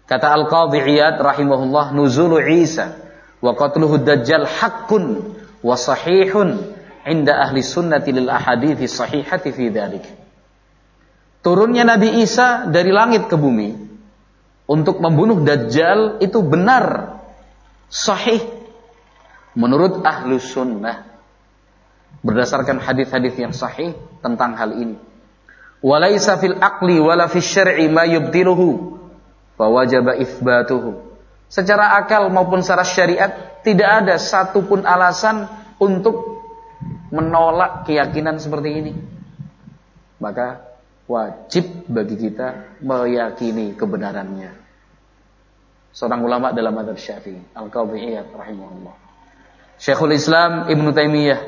Kata 0.08 0.32
Al-Qadhi 0.32 0.80
Iyad 0.80 1.20
rahimahullah 1.20 1.92
nuzulu 1.92 2.40
Isa 2.40 2.96
wa 3.44 3.52
qatluhu 3.52 4.00
dajjal 4.00 4.48
haqqun 4.48 5.36
wa 5.60 5.76
sahihun 5.76 6.72
inda 7.04 7.36
ahli 7.36 7.60
sunnati 7.60 8.16
lil 8.16 8.32
ahadithi 8.32 8.88
sahihati 8.88 9.52
fi 9.52 9.68
dhalik. 9.68 10.23
Turunnya 11.44 11.84
Nabi 11.84 12.24
Isa 12.24 12.64
dari 12.72 12.88
langit 12.88 13.28
ke 13.28 13.36
bumi 13.36 13.76
untuk 14.64 15.04
membunuh 15.04 15.44
Dajjal 15.44 16.24
itu 16.24 16.40
benar 16.40 17.20
sahih 17.92 18.40
menurut 19.52 20.00
ahlu 20.00 20.40
sunnah. 20.40 21.04
Berdasarkan 22.24 22.80
hadis-hadis 22.80 23.36
yang 23.36 23.52
sahih 23.52 23.92
tentang 24.24 24.56
hal 24.56 24.72
ini. 24.72 24.96
Walaisa 25.84 26.40
fil 26.40 26.56
aqli 26.56 26.96
wala 26.96 27.28
fis 27.28 27.44
syar'i 27.44 27.92
ma 27.92 28.08
yubtiluhu 28.08 28.96
fawajaba 29.60 30.16
itsbatuhu 30.16 31.04
secara 31.52 32.00
akal 32.00 32.32
maupun 32.32 32.64
secara 32.64 32.82
syariat 32.82 33.30
tidak 33.62 34.02
ada 34.02 34.16
satupun 34.18 34.82
alasan 34.82 35.46
untuk 35.78 36.42
menolak 37.14 37.86
keyakinan 37.86 38.42
seperti 38.42 38.70
ini. 38.80 38.92
Maka 40.18 40.73
wajib 41.04 41.88
bagi 41.88 42.16
kita 42.16 42.78
meyakini 42.80 43.76
kebenarannya. 43.76 44.52
Seorang 45.94 46.20
ulama 46.26 46.50
dalam 46.50 46.74
madhab 46.74 46.98
syafi'i, 46.98 47.54
Al-Qawbi'iyat 47.54 48.34
rahimahullah. 48.34 48.94
Syekhul 49.78 50.16
Islam 50.16 50.66
Ibn 50.66 50.86
Taymiyah, 50.90 51.40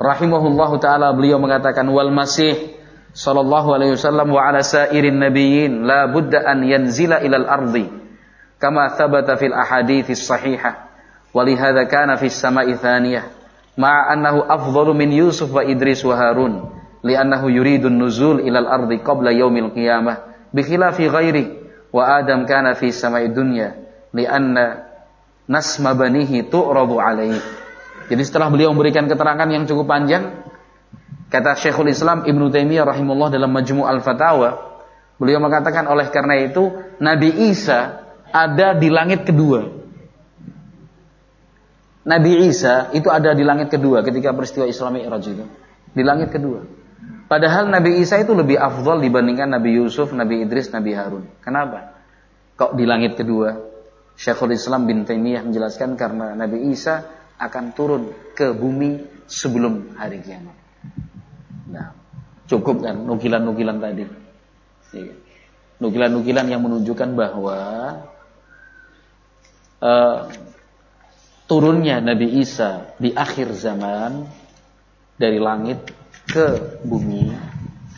rahimahullahu 0.00 0.80
taala 0.80 1.12
beliau 1.12 1.36
mengatakan 1.36 1.84
wal 1.92 2.08
masih 2.08 2.78
sallallahu 3.12 3.74
alaihi 3.74 3.98
wasallam 3.98 4.32
wa 4.32 4.40
ala 4.48 4.64
sairin 4.64 5.18
nabiyyin 5.20 5.84
la 5.84 6.06
budda 6.06 6.46
an 6.46 6.62
yanzila 6.62 7.20
ilal 7.20 7.44
ardi 7.44 7.90
kama 8.56 8.96
thabata 8.96 9.36
fil 9.36 9.52
ahadithis 9.52 10.24
sahihah 10.24 10.88
wa 11.34 11.40
lihadza 11.42 11.84
kana 11.90 12.16
fis 12.16 12.38
sama'i 12.38 12.78
thaniyah 12.78 13.28
ma'a 13.74 14.14
annahu 14.14 14.46
afdalu 14.46 14.94
min 14.94 15.10
Yusuf 15.10 15.50
wa 15.50 15.60
Idris 15.66 16.00
wa 16.06 16.14
Harun 16.14 16.79
li'annahu 17.04 17.48
yuridun 17.48 17.96
nuzul 17.96 18.44
ilal 18.44 18.68
ardi 18.68 19.00
qabla 19.00 19.32
yaumil 19.32 19.72
qiyamah 19.72 20.48
bikhilafi 20.52 21.04
ghairi 21.08 21.44
wa 21.90 22.20
adam 22.20 22.44
kana 22.44 22.76
fi 22.76 22.92
sama'i 22.92 23.32
dunya 23.32 23.74
li'anna 24.14 24.90
nasma 25.50 25.98
banihi 25.98 26.46
عليه. 26.46 27.02
alaihi 27.02 27.40
jadi 28.06 28.22
setelah 28.22 28.50
beliau 28.50 28.70
memberikan 28.70 29.10
keterangan 29.10 29.46
yang 29.50 29.66
cukup 29.66 29.90
panjang 29.90 30.46
kata 31.30 31.58
Syekhul 31.58 31.90
Islam 31.90 32.22
Ibnu 32.26 32.50
Taimiyah 32.50 32.86
rahimullah 32.86 33.34
dalam 33.34 33.50
Majmu' 33.50 33.86
al-Fatawa 33.86 34.78
beliau 35.18 35.42
mengatakan 35.42 35.90
oleh 35.90 36.06
karena 36.10 36.38
itu 36.38 36.70
Nabi 37.02 37.50
Isa 37.50 38.02
ada 38.30 38.78
di 38.78 38.90
langit 38.90 39.26
kedua. 39.26 39.82
Nabi 42.00 42.50
Isa 42.50 42.90
itu 42.96 43.06
ada 43.12 43.34
di 43.34 43.46
langit 43.46 43.70
kedua 43.70 44.02
ketika 44.02 44.34
peristiwa 44.34 44.66
Islam 44.66 44.98
Mi'raj 44.98 45.24
itu. 45.30 45.44
Di 45.90 46.02
langit 46.02 46.34
kedua. 46.34 46.79
Padahal 47.30 47.70
Nabi 47.70 48.02
Isa 48.02 48.18
itu 48.18 48.34
lebih 48.34 48.58
afdol 48.58 49.06
dibandingkan 49.06 49.46
Nabi 49.54 49.78
Yusuf, 49.78 50.10
Nabi 50.10 50.42
Idris, 50.42 50.74
Nabi 50.74 50.98
Harun. 50.98 51.30
Kenapa? 51.38 51.94
Kok 52.58 52.74
di 52.74 52.82
langit 52.82 53.14
kedua? 53.14 53.54
Syekhul 54.18 54.58
Islam 54.58 54.90
bin 54.90 55.06
Taimiyah 55.06 55.46
menjelaskan 55.46 55.94
karena 55.94 56.34
Nabi 56.34 56.74
Isa 56.74 57.06
akan 57.38 57.70
turun 57.70 58.10
ke 58.34 58.50
bumi 58.50 59.22
sebelum 59.30 59.94
hari 59.94 60.18
kiamat. 60.26 60.58
Nah, 61.70 61.94
cukup 62.50 62.82
kan 62.82 62.98
nukilan-nukilan 62.98 63.78
tadi. 63.78 64.04
Iya. 64.98 65.14
Nukilan-nukilan 65.78 66.50
yang 66.50 66.66
menunjukkan 66.66 67.14
bahwa 67.14 67.58
uh, 69.78 70.18
turunnya 71.46 72.02
Nabi 72.02 72.42
Isa 72.42 72.90
di 72.98 73.14
akhir 73.14 73.54
zaman 73.54 74.26
dari 75.14 75.38
langit 75.38 75.99
ke 76.30 76.78
bumi 76.86 77.34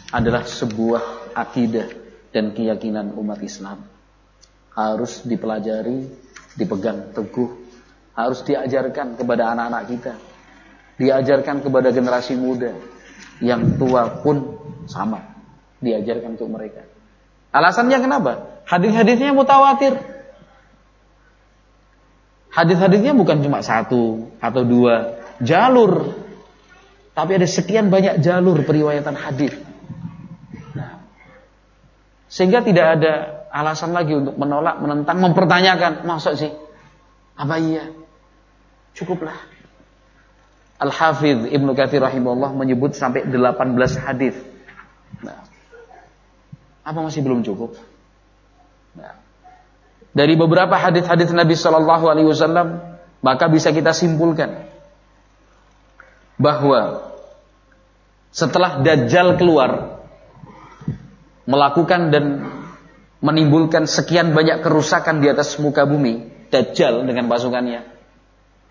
adalah 0.08 0.48
sebuah 0.48 1.32
akidah 1.36 1.88
dan 2.32 2.56
keyakinan 2.56 3.12
umat 3.12 3.44
Islam. 3.44 3.84
Harus 4.72 5.20
dipelajari, 5.28 6.08
dipegang 6.56 7.12
teguh, 7.12 7.50
harus 8.16 8.40
diajarkan 8.40 9.20
kepada 9.20 9.52
anak-anak 9.52 9.82
kita, 9.92 10.14
diajarkan 10.96 11.60
kepada 11.60 11.92
generasi 11.92 12.32
muda, 12.40 12.72
yang 13.44 13.76
tua 13.76 14.24
pun 14.24 14.56
sama 14.88 15.20
diajarkan 15.84 16.40
untuk 16.40 16.48
mereka. 16.48 16.88
Alasannya 17.52 17.98
kenapa? 18.00 18.32
Hadis-hadisnya 18.64 19.36
mutawatir. 19.36 19.98
Hadis-hadisnya 22.52 23.12
bukan 23.12 23.44
cuma 23.44 23.60
satu 23.60 24.32
atau 24.40 24.62
dua 24.64 25.20
jalur, 25.40 26.21
tapi 27.12 27.37
ada 27.37 27.44
sekian 27.44 27.92
banyak 27.92 28.25
jalur 28.25 28.64
periwayatan 28.64 29.12
hadis. 29.12 29.53
Nah, 30.72 31.05
sehingga 32.33 32.64
tidak 32.64 32.87
ada 33.01 33.12
alasan 33.53 33.92
lagi 33.92 34.16
untuk 34.16 34.40
menolak, 34.40 34.81
menentang, 34.81 35.20
mempertanyakan, 35.20 36.09
masa 36.09 36.33
sih? 36.33 36.48
Apa 37.37 37.61
iya? 37.61 37.92
Cukuplah. 38.96 39.37
Al-Hafidh 40.81 41.53
Ibnu 41.53 41.77
Katsir 41.77 42.03
rahimahullah 42.03 42.57
menyebut 42.57 42.96
sampai 42.96 43.29
18 43.29 43.77
hadis. 44.03 44.35
Nah, 45.20 45.44
apa 46.83 46.98
masih 46.98 47.22
belum 47.22 47.44
cukup? 47.44 47.77
Nah, 48.96 49.20
dari 50.16 50.35
beberapa 50.35 50.75
hadis-hadis 50.75 51.31
Nabi 51.31 51.55
Shallallahu 51.55 52.05
Alaihi 52.09 52.29
Wasallam 52.29 52.98
maka 53.22 53.46
bisa 53.46 53.70
kita 53.70 53.94
simpulkan 53.94 54.71
bahwa 56.42 57.14
setelah 58.35 58.83
Dajjal 58.83 59.38
keluar 59.38 60.02
melakukan 61.46 62.11
dan 62.11 62.24
menimbulkan 63.22 63.87
sekian 63.87 64.35
banyak 64.35 64.66
kerusakan 64.66 65.22
di 65.22 65.31
atas 65.31 65.55
muka 65.62 65.87
bumi, 65.87 66.26
Dajjal 66.50 67.07
dengan 67.07 67.31
pasukannya 67.31 67.92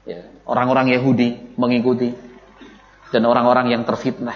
Ya, 0.02 0.26
orang-orang 0.50 0.98
Yahudi 0.98 1.54
mengikuti 1.62 2.18
dan 3.14 3.22
orang-orang 3.22 3.70
yang 3.70 3.86
terfitnah 3.86 4.34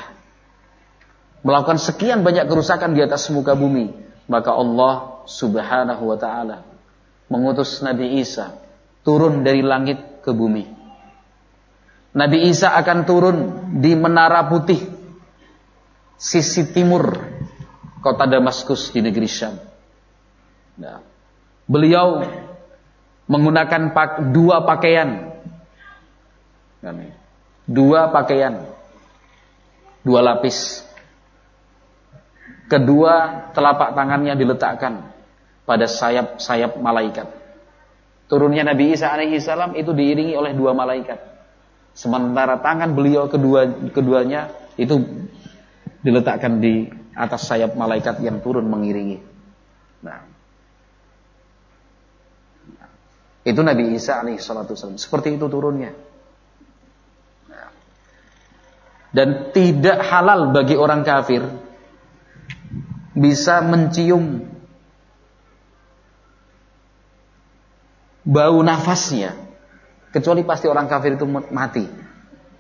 melakukan 1.42 1.82
sekian 1.82 2.22
banyak 2.22 2.46
kerusakan 2.46 2.94
di 2.94 3.02
atas 3.02 3.34
muka 3.34 3.58
bumi, 3.58 3.90
maka 4.30 4.54
Allah 4.54 5.26
Subhanahu 5.26 6.04
wa 6.06 6.18
taala 6.22 6.62
mengutus 7.34 7.82
Nabi 7.82 8.22
Isa 8.22 8.54
turun 9.02 9.42
dari 9.42 9.66
langit 9.66 10.22
ke 10.22 10.30
bumi. 10.30 10.70
Nabi 12.16 12.48
Isa 12.48 12.72
akan 12.72 13.04
turun 13.04 13.38
di 13.84 13.92
menara 13.92 14.48
putih 14.48 14.80
sisi 16.16 16.64
timur 16.72 17.12
kota 18.00 18.24
Damaskus 18.24 18.96
di 18.96 19.04
negeri 19.04 19.28
Syam. 19.28 19.60
Nah, 20.80 21.04
beliau 21.68 22.24
menggunakan 23.28 23.92
dua 24.32 24.64
pakaian. 24.64 25.36
Dua 27.68 28.08
pakaian. 28.16 28.64
Dua 30.00 30.24
lapis. 30.24 30.88
Kedua 32.72 33.44
telapak 33.52 33.92
tangannya 33.92 34.40
diletakkan 34.40 35.12
pada 35.68 35.84
sayap-sayap 35.84 36.80
malaikat. 36.80 37.28
Turunnya 38.32 38.64
Nabi 38.64 38.96
Isa 38.96 39.12
alaihi 39.12 39.36
salam 39.44 39.76
itu 39.76 39.92
diiringi 39.92 40.34
oleh 40.40 40.56
dua 40.56 40.72
malaikat. 40.72 41.35
Sementara 41.96 42.60
tangan 42.60 42.92
beliau 42.92 43.32
kedua 43.32 43.72
keduanya 43.96 44.52
itu 44.76 45.00
diletakkan 46.04 46.60
di 46.60 46.92
atas 47.16 47.48
sayap 47.48 47.80
malaikat 47.80 48.20
yang 48.20 48.44
turun 48.44 48.68
mengiringi. 48.68 49.24
Nah, 50.04 50.36
Itu 53.46 53.62
Nabi 53.62 53.94
Isa 53.94 54.26
alaihi 54.26 54.42
salatu 54.42 54.74
wasallam. 54.74 54.98
Seperti 54.98 55.38
itu 55.38 55.46
turunnya. 55.46 55.94
Dan 59.14 59.54
tidak 59.54 60.02
halal 60.02 60.50
bagi 60.52 60.76
orang 60.76 61.06
kafir 61.06 61.46
bisa 63.16 63.64
mencium 63.64 64.44
bau 68.28 68.60
nafasnya 68.60 69.45
kecuali 70.16 70.48
pasti 70.48 70.72
orang 70.72 70.88
kafir 70.88 71.20
itu 71.20 71.28
mati. 71.28 71.84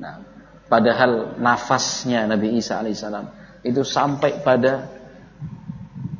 Nah, 0.03 0.19
padahal 0.67 1.39
nafasnya 1.39 2.27
Nabi 2.27 2.59
Isa 2.59 2.83
alaihissalam 2.83 3.31
itu 3.63 3.79
sampai 3.87 4.43
pada 4.43 4.91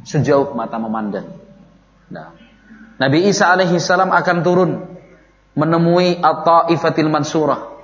sejauh 0.08 0.56
mata 0.56 0.80
memandang. 0.80 1.28
Nah, 2.08 2.32
Nabi 2.96 3.28
Isa 3.28 3.52
alaihi 3.52 3.76
salam 3.84 4.16
akan 4.16 4.38
turun 4.40 4.72
menemui 5.60 6.24
At-Taifatil 6.24 7.12
Mansurah. 7.12 7.76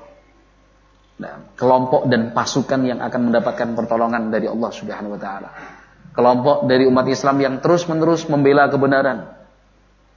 Nah, 1.22 1.54
kelompok 1.54 2.08
dan 2.08 2.32
pasukan 2.34 2.82
yang 2.88 3.00
akan 3.04 3.30
mendapatkan 3.30 3.78
pertolongan 3.78 4.34
dari 4.34 4.48
Allah 4.48 4.72
Subhanahu 4.74 5.14
wa 5.14 5.22
taala. 5.22 5.50
Kelompok 6.12 6.66
dari 6.66 6.90
umat 6.90 7.06
Islam 7.12 7.38
yang 7.38 7.56
terus-menerus 7.62 8.26
membela 8.32 8.68
kebenaran. 8.72 9.30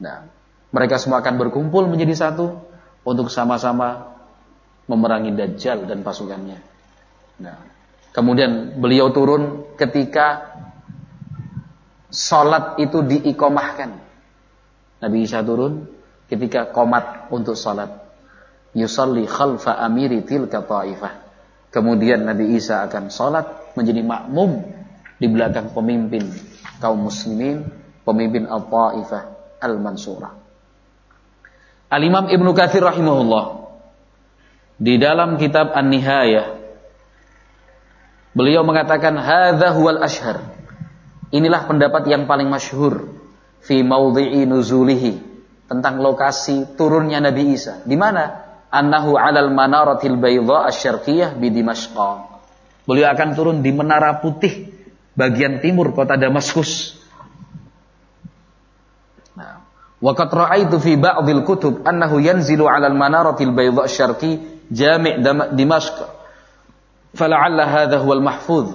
Nah, 0.01 0.27
mereka 0.73 0.97
semua 0.97 1.20
akan 1.20 1.35
berkumpul 1.38 1.87
menjadi 1.87 2.16
satu 2.16 2.63
untuk 3.05 3.29
sama-sama 3.29 4.17
memerangi 4.88 5.33
Dajjal 5.33 5.88
dan 5.88 6.05
pasukannya. 6.05 6.59
Nah, 7.40 7.57
kemudian 8.12 8.81
beliau 8.81 9.12
turun 9.12 9.77
ketika 9.77 10.57
salat 12.12 12.81
itu 12.81 13.01
diikomahkan. 13.05 13.90
Nabi 15.05 15.29
Isa 15.29 15.45
turun 15.45 15.85
ketika 16.29 16.73
komat 16.73 17.29
untuk 17.29 17.57
salat. 17.57 17.93
Yusalli 18.75 19.29
khalfa 19.29 19.79
amiri 19.85 20.25
tilka 20.27 20.64
ta'ifah. 20.64 21.23
Kemudian 21.71 22.27
Nabi 22.27 22.55
Isa 22.55 22.87
akan 22.87 23.11
salat 23.11 23.75
menjadi 23.75 24.03
makmum 24.03 24.62
di 25.19 25.27
belakang 25.31 25.75
pemimpin 25.75 26.27
kaum 26.79 27.07
muslimin, 27.07 27.67
pemimpin 28.07 28.47
al-ta'ifah 28.47 29.23
al-mansurah. 29.62 30.43
Al-Imam 31.94 32.26
Ibnu 32.26 32.50
Katsir 32.59 32.83
rahimahullah 32.83 33.70
di 34.83 34.98
dalam 34.98 35.38
kitab 35.38 35.70
An-Nihayah 35.70 36.59
beliau 38.35 38.66
mengatakan 38.66 39.14
hadza 39.14 39.70
huwal 39.78 40.02
ashhar. 40.02 40.42
Inilah 41.30 41.70
pendapat 41.70 42.11
yang 42.11 42.26
paling 42.26 42.50
masyhur 42.50 43.14
fi 43.62 43.87
maudhi'i 43.87 44.42
nuzulihi 44.42 45.22
tentang 45.70 46.02
lokasi 46.02 46.74
turunnya 46.74 47.22
Nabi 47.22 47.54
Isa. 47.54 47.83
Di 47.87 47.94
mana? 47.94 48.42
Annahu 48.74 49.14
'alal 49.14 49.54
manaratil 49.54 50.18
baydha 50.18 50.66
asy-syarqiyyah 50.66 51.38
bi 51.38 51.54
Dimashq. 51.54 51.94
Beliau 52.90 53.07
akan 53.14 53.28
turun 53.38 53.57
di 53.62 53.70
menara 53.70 54.18
putih 54.18 54.74
bagian 55.14 55.62
timur 55.62 55.94
kota 55.94 56.18
Damaskus. 56.18 56.98
Nah, 59.38 59.62
ra'aitu 60.12 60.77
fi 60.77 61.01
ba'dil 61.01 61.40
kutub 61.49 61.81
annahu 61.88 62.21
yanzilu 62.21 62.69
'alal 62.69 62.93
manaratil 62.93 63.57
baydha 63.57 63.88
asy-syarqi 63.88 64.37
jami' 64.69 65.25
Dimashq. 65.57 65.97
Fala'alla 67.14 67.64
hadha 67.64 67.97
huwal 68.03 68.21
mahfuz. 68.21 68.75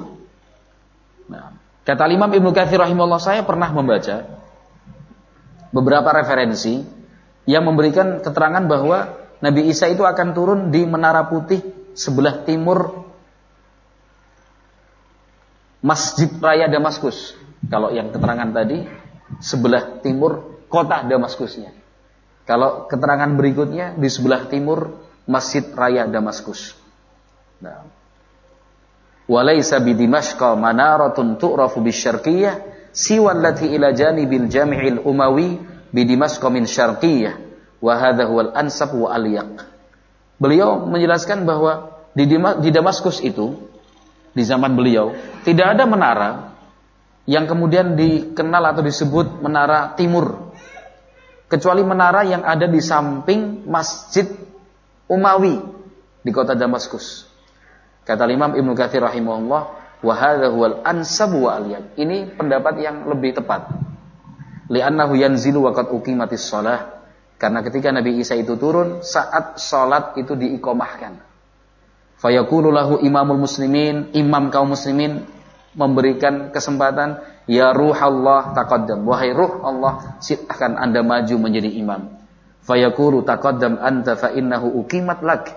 Nah, 1.30 1.54
kata 1.86 2.10
Imam 2.10 2.32
Ibnu 2.32 2.50
Katsir 2.56 2.82
rahimahullah 2.82 3.22
saya 3.22 3.42
pernah 3.46 3.70
membaca 3.70 4.26
beberapa 5.70 6.10
referensi 6.10 6.82
yang 7.46 7.68
memberikan 7.68 8.24
keterangan 8.26 8.66
bahwa 8.66 9.14
Nabi 9.40 9.70
Isa 9.70 9.88
itu 9.88 10.02
akan 10.04 10.34
turun 10.34 10.60
di 10.74 10.84
Menara 10.84 11.30
Putih 11.30 11.62
sebelah 11.94 12.44
timur 12.44 13.06
Masjid 15.80 16.28
Raya 16.40 16.68
Damaskus. 16.68 17.36
Kalau 17.72 17.92
yang 17.92 18.12
keterangan 18.12 18.52
tadi 18.52 18.84
sebelah 19.40 20.04
timur 20.04 20.59
kota 20.70 21.04
Damaskusnya. 21.04 21.74
Kalau 22.46 22.90
keterangan 22.90 23.30
berikutnya 23.34 23.94
di 23.98 24.10
sebelah 24.10 24.50
timur 24.50 24.98
Masjid 25.30 25.62
Raya 25.70 26.10
Damaskus. 26.10 26.74
Nah. 27.62 27.86
Walaysa 29.30 29.78
bi 29.78 29.94
Dimashqa 29.94 30.58
manaratun 30.58 31.38
tu'rafu 31.38 31.86
bisyarqiyah 31.86 32.90
siwa 32.90 33.38
allati 33.38 33.70
ila 33.70 33.94
janibil 33.94 34.50
jami'il 34.50 35.06
umawi 35.06 35.62
bi 35.94 36.02
Dimashq 36.02 36.42
min 36.50 36.66
syarqiyah 36.66 37.38
wa 37.78 37.94
hadha 37.94 38.26
huwal 38.26 38.50
ansab 38.58 38.98
wa 38.98 39.14
aliyaq. 39.14 39.62
Beliau 40.42 40.90
menjelaskan 40.90 41.46
bahwa 41.46 42.02
di, 42.18 42.26
di 42.66 42.70
Damaskus 42.74 43.22
itu 43.22 43.54
di 44.34 44.42
zaman 44.42 44.74
beliau 44.74 45.14
tidak 45.46 45.78
ada 45.78 45.86
menara 45.86 46.32
yang 47.30 47.46
kemudian 47.46 47.94
dikenal 47.94 48.74
atau 48.74 48.82
disebut 48.82 49.46
menara 49.46 49.94
timur 49.94 50.49
kecuali 51.50 51.82
menara 51.82 52.24
yang 52.24 52.46
ada 52.46 52.70
di 52.70 52.80
samping 52.80 53.66
Masjid 53.66 54.30
Umawi 55.10 55.58
di 56.22 56.32
kota 56.32 56.54
Damaskus. 56.54 57.26
Kata 58.06 58.30
Imam 58.30 58.54
Ibnu 58.54 58.74
Katsir 58.78 59.02
rahimahullah, 59.02 59.80
Wa 60.00 60.14
hadza 60.16 60.48
huwal 60.48 60.80
ansab 60.88 61.36
wa 61.36 61.60
aliyab. 61.60 62.00
Ini 62.00 62.40
pendapat 62.40 62.80
yang 62.80 63.04
lebih 63.12 63.36
tepat. 63.36 63.68
Li'annahu 64.72 65.20
yanzilu 65.20 65.68
wa 65.68 65.76
qad 65.76 65.92
uqimatis 65.92 66.48
shalah. 66.48 67.04
Karena 67.40 67.64
ketika 67.64 67.92
Nabi 67.92 68.20
Isa 68.20 68.36
itu 68.36 68.56
turun 68.56 69.04
saat 69.04 69.60
salat 69.60 70.16
itu 70.20 70.36
diikomahkan. 70.36 71.20
Fayaqulu 72.20 72.68
lahu 72.68 73.00
imamul 73.00 73.40
muslimin, 73.40 74.12
imam 74.12 74.52
kaum 74.52 74.76
muslimin 74.76 75.24
memberikan 75.72 76.52
kesempatan 76.52 77.24
ya 77.50 77.74
ruh 77.74 77.98
Allah 77.98 78.54
taqaddam 78.54 79.02
wahai 79.10 79.34
ruh 79.34 79.66
Allah 79.66 80.22
silahkan 80.22 80.78
Anda 80.78 81.02
maju 81.02 81.36
menjadi 81.42 81.74
imam. 81.82 82.14
Fayaqulu 82.62 83.26
taqaddam 83.26 83.82
anta 83.82 84.14
fa 84.14 84.30
innahu 84.30 84.86
uqimat 84.86 85.26
lak. 85.26 85.50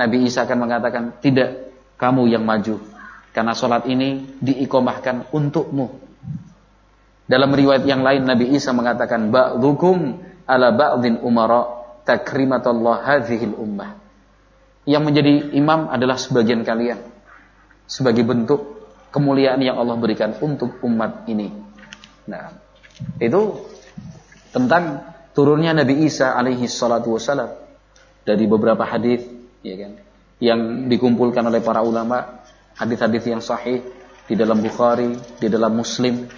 Nabi 0.00 0.24
Isa 0.24 0.48
akan 0.48 0.58
mengatakan 0.64 1.20
tidak 1.20 1.68
kamu 2.00 2.32
yang 2.32 2.48
maju 2.48 2.80
karena 3.36 3.52
sholat 3.52 3.84
ini 3.84 4.40
diikomahkan 4.40 5.28
untukmu. 5.36 6.08
Dalam 7.28 7.50
riwayat 7.52 7.84
yang 7.84 8.00
lain 8.00 8.24
Nabi 8.24 8.56
Isa 8.56 8.72
mengatakan 8.72 9.28
ba'dukum 9.28 10.16
ala 10.48 10.72
ba'din 10.72 11.20
umara 11.20 11.68
takrimatullah 12.08 13.04
hadhil 13.04 13.52
ummah. 13.52 14.00
Yang 14.88 15.02
menjadi 15.04 15.34
imam 15.52 15.92
adalah 15.92 16.16
sebagian 16.16 16.64
kalian 16.64 16.96
sebagai 17.84 18.24
bentuk 18.24 18.77
kemuliaan 19.10 19.60
yang 19.60 19.80
Allah 19.80 19.96
berikan 19.96 20.36
untuk 20.40 20.80
umat 20.84 21.28
ini. 21.30 21.52
Nah, 22.28 22.52
itu 23.22 23.40
tentang 24.52 25.04
turunnya 25.32 25.72
Nabi 25.72 26.04
Isa 26.08 26.34
alaihi 26.34 26.66
salatu 26.66 27.14
wasalam 27.16 27.52
dari 28.26 28.44
beberapa 28.44 28.84
hadis 28.84 29.24
ya 29.62 29.74
kan 29.78 29.92
yang 30.38 30.86
dikumpulkan 30.86 31.42
oleh 31.46 31.62
para 31.62 31.82
ulama 31.82 32.42
hadis-hadis 32.78 33.26
yang 33.26 33.42
sahih 33.42 33.82
di 34.28 34.34
dalam 34.38 34.60
Bukhari, 34.62 35.18
di 35.40 35.48
dalam 35.50 35.74
Muslim, 35.74 36.28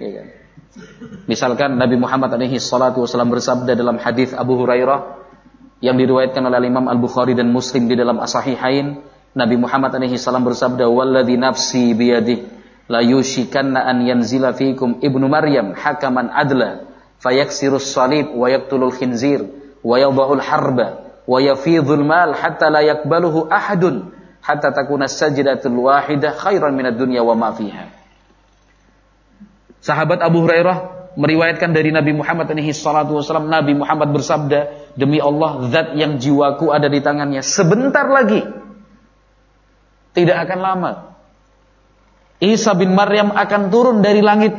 ya 0.00 0.10
kan? 0.20 0.26
Misalkan 1.28 1.76
Nabi 1.76 2.00
Muhammad 2.00 2.32
alaihi 2.32 2.56
salatu 2.56 3.04
wasallam 3.04 3.28
bersabda 3.28 3.76
dalam 3.76 4.00
hadis 4.00 4.32
Abu 4.32 4.56
Hurairah 4.56 5.20
yang 5.84 6.00
diriwayatkan 6.00 6.40
oleh 6.40 6.70
Imam 6.70 6.88
Al-Bukhari 6.88 7.36
dan 7.36 7.52
Muslim 7.52 7.90
di 7.90 7.98
dalam 7.98 8.16
As-Sahihain 8.22 9.04
Nabi 9.32 9.56
Muhammad 9.56 9.96
alaihi 9.96 10.20
salam 10.20 10.44
bersabda 10.44 10.84
walladzi 10.92 11.40
nafsi 11.40 11.96
biyadih 11.96 12.44
la 12.92 13.00
yushikanna 13.00 13.80
an 13.88 14.04
yanzila 14.04 14.52
fikum 14.52 15.00
ibnu 15.00 15.24
Maryam 15.24 15.72
hakaman 15.72 16.28
adla 16.28 16.84
fayaksirus 17.24 17.88
salib 17.96 18.28
wa 18.36 18.52
yaqtulul 18.52 18.92
khinzir 18.92 19.40
wa 19.80 19.96
yadha'ul 19.96 20.42
harba 20.44 21.16
wa 21.24 21.38
yafidhul 21.40 22.04
mal 22.04 22.36
hatta 22.36 22.68
la 22.68 22.84
yakbaluhu 22.84 23.48
ahadun 23.48 24.12
hatta 24.44 24.68
takuna 24.74 25.08
sajdatul 25.08 25.80
wahidah 25.80 26.36
khairan 26.36 26.76
minad 26.76 27.00
dunya 27.00 27.24
wa 27.24 27.32
ma 27.32 27.56
fiha. 27.56 27.88
Sahabat 29.82 30.20
Abu 30.20 30.44
Hurairah 30.44 31.10
meriwayatkan 31.16 31.72
dari 31.72 31.88
Nabi 31.88 32.12
Muhammad 32.14 32.52
alaihi 32.52 32.76
salatu 32.76 33.16
wasallam 33.16 33.48
Nabi 33.48 33.74
Muhammad 33.74 34.12
bersabda 34.12 34.92
demi 34.94 35.18
Allah 35.18 35.72
zat 35.72 35.96
yang 35.96 36.20
jiwaku 36.20 36.68
ada 36.68 36.86
di 36.92 37.00
tangannya 37.00 37.40
sebentar 37.40 38.06
lagi 38.08 38.61
tidak 40.12 40.48
akan 40.48 40.58
lama. 40.60 40.92
Isa 42.42 42.74
bin 42.74 42.92
Maryam 42.92 43.30
akan 43.32 43.70
turun 43.70 44.02
dari 44.02 44.18
langit 44.18 44.52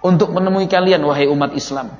untuk 0.00 0.32
menemui 0.32 0.66
kalian 0.66 1.04
wahai 1.04 1.28
umat 1.28 1.52
Islam. 1.52 1.92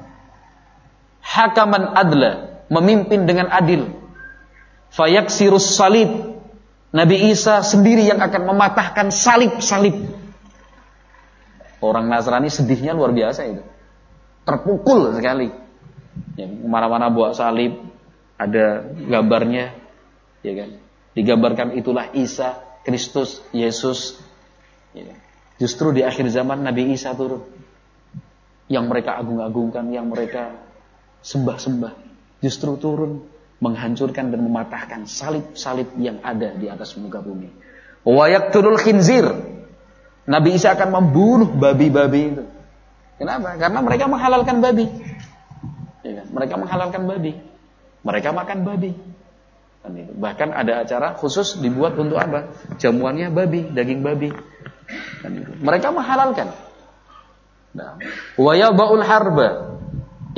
Hakaman 1.20 1.92
adla 1.92 2.64
memimpin 2.72 3.28
dengan 3.28 3.52
adil. 3.52 3.92
Fayaksirus 4.90 5.76
salib 5.76 6.30
Nabi 6.90 7.30
Isa 7.30 7.62
sendiri 7.62 8.02
yang 8.02 8.18
akan 8.18 8.50
mematahkan 8.50 9.14
salib-salib. 9.14 9.94
Orang 11.78 12.10
Nasrani 12.10 12.50
sedihnya 12.50 12.92
luar 12.92 13.14
biasa 13.14 13.46
itu. 13.46 13.62
Terpukul 14.42 15.14
sekali. 15.14 15.48
Ya, 16.34 16.50
mana-mana 16.50 17.06
buat 17.08 17.38
salib, 17.38 17.78
ada 18.34 18.90
gambarnya, 19.06 19.78
ya 20.42 20.52
kan? 20.58 20.70
Digambarkan 21.14 21.78
itulah 21.78 22.10
Isa, 22.12 22.58
Kristus, 22.84 23.44
Yesus. 23.52 24.20
Ya. 24.96 25.12
Justru 25.60 25.92
di 25.92 26.00
akhir 26.00 26.24
zaman 26.32 26.64
Nabi 26.64 26.96
Isa 26.96 27.12
turun. 27.12 27.44
Yang 28.70 28.84
mereka 28.86 29.18
agung-agungkan, 29.20 29.90
yang 29.92 30.08
mereka 30.08 30.56
sembah-sembah. 31.20 31.92
Justru 32.40 32.80
turun 32.80 33.20
menghancurkan 33.60 34.32
dan 34.32 34.40
mematahkan 34.40 35.04
salib-salib 35.04 35.92
yang 36.00 36.24
ada 36.24 36.56
di 36.56 36.66
atas 36.72 36.96
muka 36.96 37.20
bumi. 37.20 37.52
Wayak 38.08 38.56
turul 38.56 38.80
khinzir. 38.80 39.28
Nabi 40.24 40.56
Isa 40.56 40.72
akan 40.72 40.88
membunuh 40.88 41.50
babi-babi 41.52 42.20
itu. 42.32 42.44
Kenapa? 43.20 43.60
Karena 43.60 43.80
mereka 43.84 44.08
menghalalkan 44.08 44.64
babi. 44.64 44.88
Ya 46.00 46.24
kan? 46.24 46.26
Mereka 46.32 46.54
menghalalkan 46.56 47.02
babi. 47.04 47.36
Mereka 48.00 48.32
makan 48.32 48.64
babi. 48.64 48.96
Kan 49.80 49.96
Bahkan 49.96 50.48
ada 50.52 50.84
acara 50.84 51.16
khusus 51.16 51.56
dibuat 51.56 51.96
untuk 51.96 52.20
apa? 52.20 52.52
Jamuannya 52.76 53.32
babi, 53.32 53.64
daging 53.72 54.04
babi. 54.04 54.28
Kan 55.24 55.32
Mereka 55.60 55.88
menghalalkan. 55.92 56.52
Nah. 57.72 57.96
Wayabaul 58.36 59.04
harba. 59.04 59.78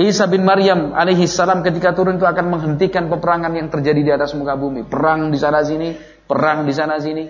Isa 0.00 0.24
bin 0.24 0.48
Maryam 0.48 0.96
alaihi 0.96 1.28
salam 1.28 1.60
ketika 1.60 1.92
turun 1.92 2.16
itu 2.16 2.24
akan 2.24 2.48
menghentikan 2.48 3.12
peperangan 3.12 3.52
yang 3.52 3.68
terjadi 3.68 4.00
di 4.00 4.10
atas 4.14 4.32
muka 4.32 4.56
bumi. 4.56 4.88
Perang 4.88 5.28
di 5.28 5.36
sana 5.36 5.60
sini, 5.60 5.92
perang 6.24 6.64
di 6.64 6.72
sana 6.72 6.96
sini. 6.96 7.24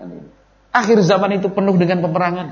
Kan 0.00 0.08
Akhir 0.74 0.98
zaman 1.06 1.38
itu 1.38 1.52
penuh 1.52 1.78
dengan 1.78 2.02
peperangan. 2.02 2.48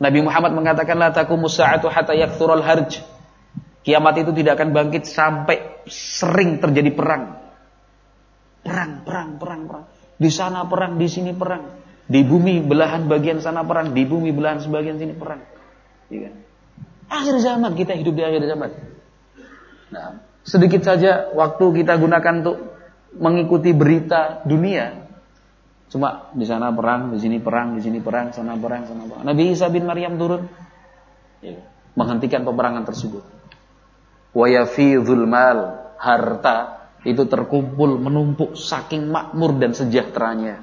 Nabi 0.00 0.18
Muhammad 0.24 0.56
mengatakan 0.56 0.96
la 0.96 1.12
taqumu 1.12 1.52
sa'atu 1.52 1.92
hatta 1.92 2.16
yakthurul 2.16 2.64
harj. 2.64 3.04
Kiamat 3.80 4.14
itu 4.20 4.30
tidak 4.36 4.60
akan 4.60 4.76
bangkit 4.76 5.08
sampai 5.08 5.84
sering 5.88 6.60
terjadi 6.60 6.92
perang. 6.92 7.40
Perang, 8.60 8.92
perang, 9.02 9.28
perang, 9.40 9.60
perang. 9.64 9.84
Di 10.20 10.28
sana 10.28 10.68
perang, 10.68 11.00
di 11.00 11.08
sini 11.08 11.32
perang. 11.32 11.80
Di 12.04 12.20
bumi 12.26 12.60
belahan 12.60 13.08
bagian 13.08 13.40
sana 13.40 13.64
perang, 13.64 13.96
di 13.96 14.04
bumi 14.04 14.34
belahan 14.36 14.60
sebagian 14.60 15.00
sini 15.00 15.14
perang. 15.16 15.40
Ya 16.12 16.34
Akhir 17.10 17.40
zaman 17.42 17.74
kita 17.74 17.96
hidup 17.96 18.14
di 18.14 18.22
akhir 18.22 18.44
zaman. 18.46 18.70
Nah, 19.90 20.22
sedikit 20.46 20.84
saja 20.86 21.32
waktu 21.34 21.82
kita 21.82 21.98
gunakan 21.98 22.34
untuk 22.44 22.56
mengikuti 23.18 23.74
berita 23.74 24.44
dunia, 24.46 25.10
Cuma 25.90 26.30
di 26.30 26.46
sana 26.46 26.70
perang, 26.70 27.10
di 27.10 27.18
sini 27.18 27.42
perang, 27.42 27.74
di 27.74 27.82
sini 27.82 27.98
perang, 27.98 28.30
sana 28.30 28.54
perang, 28.54 28.86
sana 28.86 29.10
perang. 29.10 29.26
Nabi 29.26 29.50
Isa 29.50 29.66
bin 29.74 29.90
Maryam 29.90 30.14
turun 30.14 30.46
ya, 31.42 31.58
menghentikan 31.98 32.46
peperangan 32.46 32.86
tersebut. 32.86 33.26
Wa 34.30 34.46
yafidhul 34.46 35.26
mal, 35.26 35.90
harta 35.98 36.80
itu 37.02 37.24
terkumpul 37.24 37.96
menumpuk 37.96 38.54
saking 38.54 39.08
makmur 39.08 39.56
dan 39.56 39.72
sejahteranya. 39.72 40.62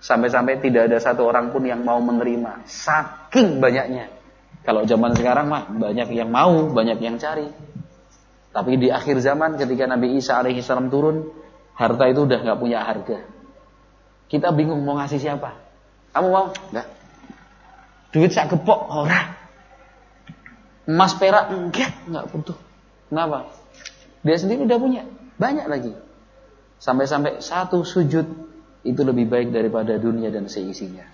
Sampai-sampai 0.00 0.64
tidak 0.64 0.88
ada 0.88 0.98
satu 0.98 1.28
orang 1.28 1.52
pun 1.52 1.62
yang 1.62 1.84
mau 1.84 2.00
menerima. 2.00 2.64
Saking 2.64 3.60
banyaknya. 3.60 4.08
Kalau 4.64 4.84
zaman 4.84 5.12
sekarang 5.16 5.48
mah 5.48 5.68
banyak 5.68 6.08
yang 6.12 6.28
mau, 6.32 6.72
banyak 6.72 6.98
yang 7.00 7.16
cari. 7.20 7.48
Tapi 8.50 8.72
di 8.80 8.88
akhir 8.90 9.22
zaman 9.22 9.60
ketika 9.60 9.86
Nabi 9.86 10.18
Isa 10.18 10.40
alaihi 10.40 10.60
salam 10.64 10.90
turun, 10.90 11.30
harta 11.76 12.04
itu 12.10 12.26
udah 12.26 12.38
nggak 12.42 12.58
punya 12.58 12.82
harga. 12.82 13.24
Kita 14.26 14.50
bingung 14.50 14.82
mau 14.82 14.98
ngasih 14.98 15.20
siapa. 15.22 15.54
Kamu 16.10 16.28
mau? 16.28 16.46
Enggak. 16.74 16.88
Duit 18.10 18.34
sak 18.34 18.50
gepok 18.50 18.90
ora. 18.90 19.38
Emas 20.90 21.14
perak 21.14 21.54
enggak, 21.54 21.92
enggak 22.10 22.26
butuh. 22.34 22.58
Kenapa? 23.10 23.50
Dia 24.22 24.36
sendiri 24.38 24.64
udah 24.70 24.78
punya, 24.78 25.02
banyak 25.36 25.66
lagi. 25.66 25.92
Sampai-sampai 26.80 27.42
satu 27.44 27.84
sujud 27.84 28.26
itu 28.86 29.00
lebih 29.04 29.28
baik 29.28 29.52
daripada 29.52 30.00
dunia 30.00 30.32
dan 30.32 30.48
seisinya. 30.48 31.04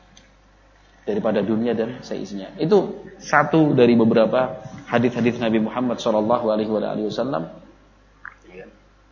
Daripada 1.02 1.42
dunia 1.42 1.74
dan 1.74 2.02
seisinya. 2.04 2.54
Itu 2.60 3.08
satu 3.18 3.74
dari 3.74 3.96
beberapa 3.96 4.62
hadis-hadis 4.86 5.38
Nabi 5.40 5.62
Muhammad 5.62 5.98
SAW 5.98 7.66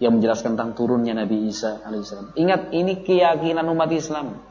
yang 0.02 0.18
menjelaskan 0.18 0.58
tentang 0.58 0.74
turunnya 0.74 1.14
Nabi 1.14 1.48
Isa 1.48 1.80
alaihissalam. 1.86 2.34
Ingat 2.34 2.74
ini 2.74 3.02
keyakinan 3.06 3.66
umat 3.70 3.90
Islam. 3.94 4.42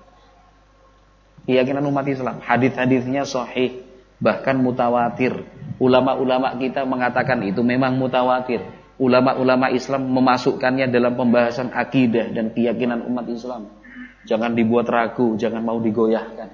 Keyakinan 1.43 1.83
umat 1.83 2.07
Islam. 2.07 2.39
Hadis-hadisnya 2.39 3.27
sahih, 3.27 3.83
bahkan 4.23 4.55
mutawatir. 4.55 5.43
Ulama-ulama 5.81 6.53
kita 6.61 6.85
mengatakan 6.85 7.41
itu 7.45 7.65
memang 7.65 7.97
mutawatir. 7.97 8.61
Ulama-ulama 9.01 9.73
Islam 9.73 10.05
memasukkannya 10.05 10.85
dalam 10.93 11.17
pembahasan 11.17 11.73
akidah 11.73 12.29
dan 12.29 12.53
keyakinan 12.53 13.01
umat 13.09 13.25
Islam. 13.25 13.69
Jangan 14.23 14.53
dibuat 14.53 14.87
ragu, 14.87 15.33
jangan 15.35 15.65
mau 15.65 15.81
digoyahkan. 15.81 16.49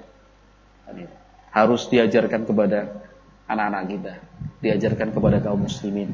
Harus 1.52 1.86
diajarkan 1.92 2.48
kepada 2.48 3.06
anak-anak 3.46 3.82
kita, 3.92 4.14
diajarkan 4.64 5.08
kepada 5.14 5.36
kaum 5.42 5.68
muslimin. 5.68 6.10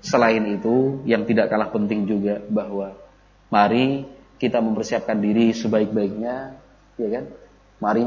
Selain 0.00 0.40
itu, 0.48 1.04
yang 1.04 1.28
tidak 1.28 1.52
kalah 1.52 1.68
penting 1.68 2.08
juga 2.08 2.40
bahwa 2.48 2.96
mari 3.52 4.08
kita 4.40 4.64
mempersiapkan 4.64 5.20
diri 5.20 5.52
sebaik-baiknya, 5.52 6.56
ya 6.96 7.08
kan? 7.12 7.24
Mari 7.80 8.00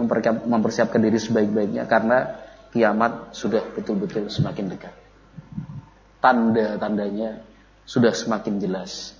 mempersiapkan 0.49 0.99
diri 1.01 1.21
sebaik-baiknya 1.21 1.86
karena 1.86 2.43
kiamat 2.74 3.38
sudah 3.38 3.61
betul-betul 3.78 4.28
semakin 4.34 4.74
dekat. 4.74 4.93
Tanda-tandanya 6.19 7.45
sudah 7.86 8.11
semakin 8.11 8.57
jelas. 8.57 9.13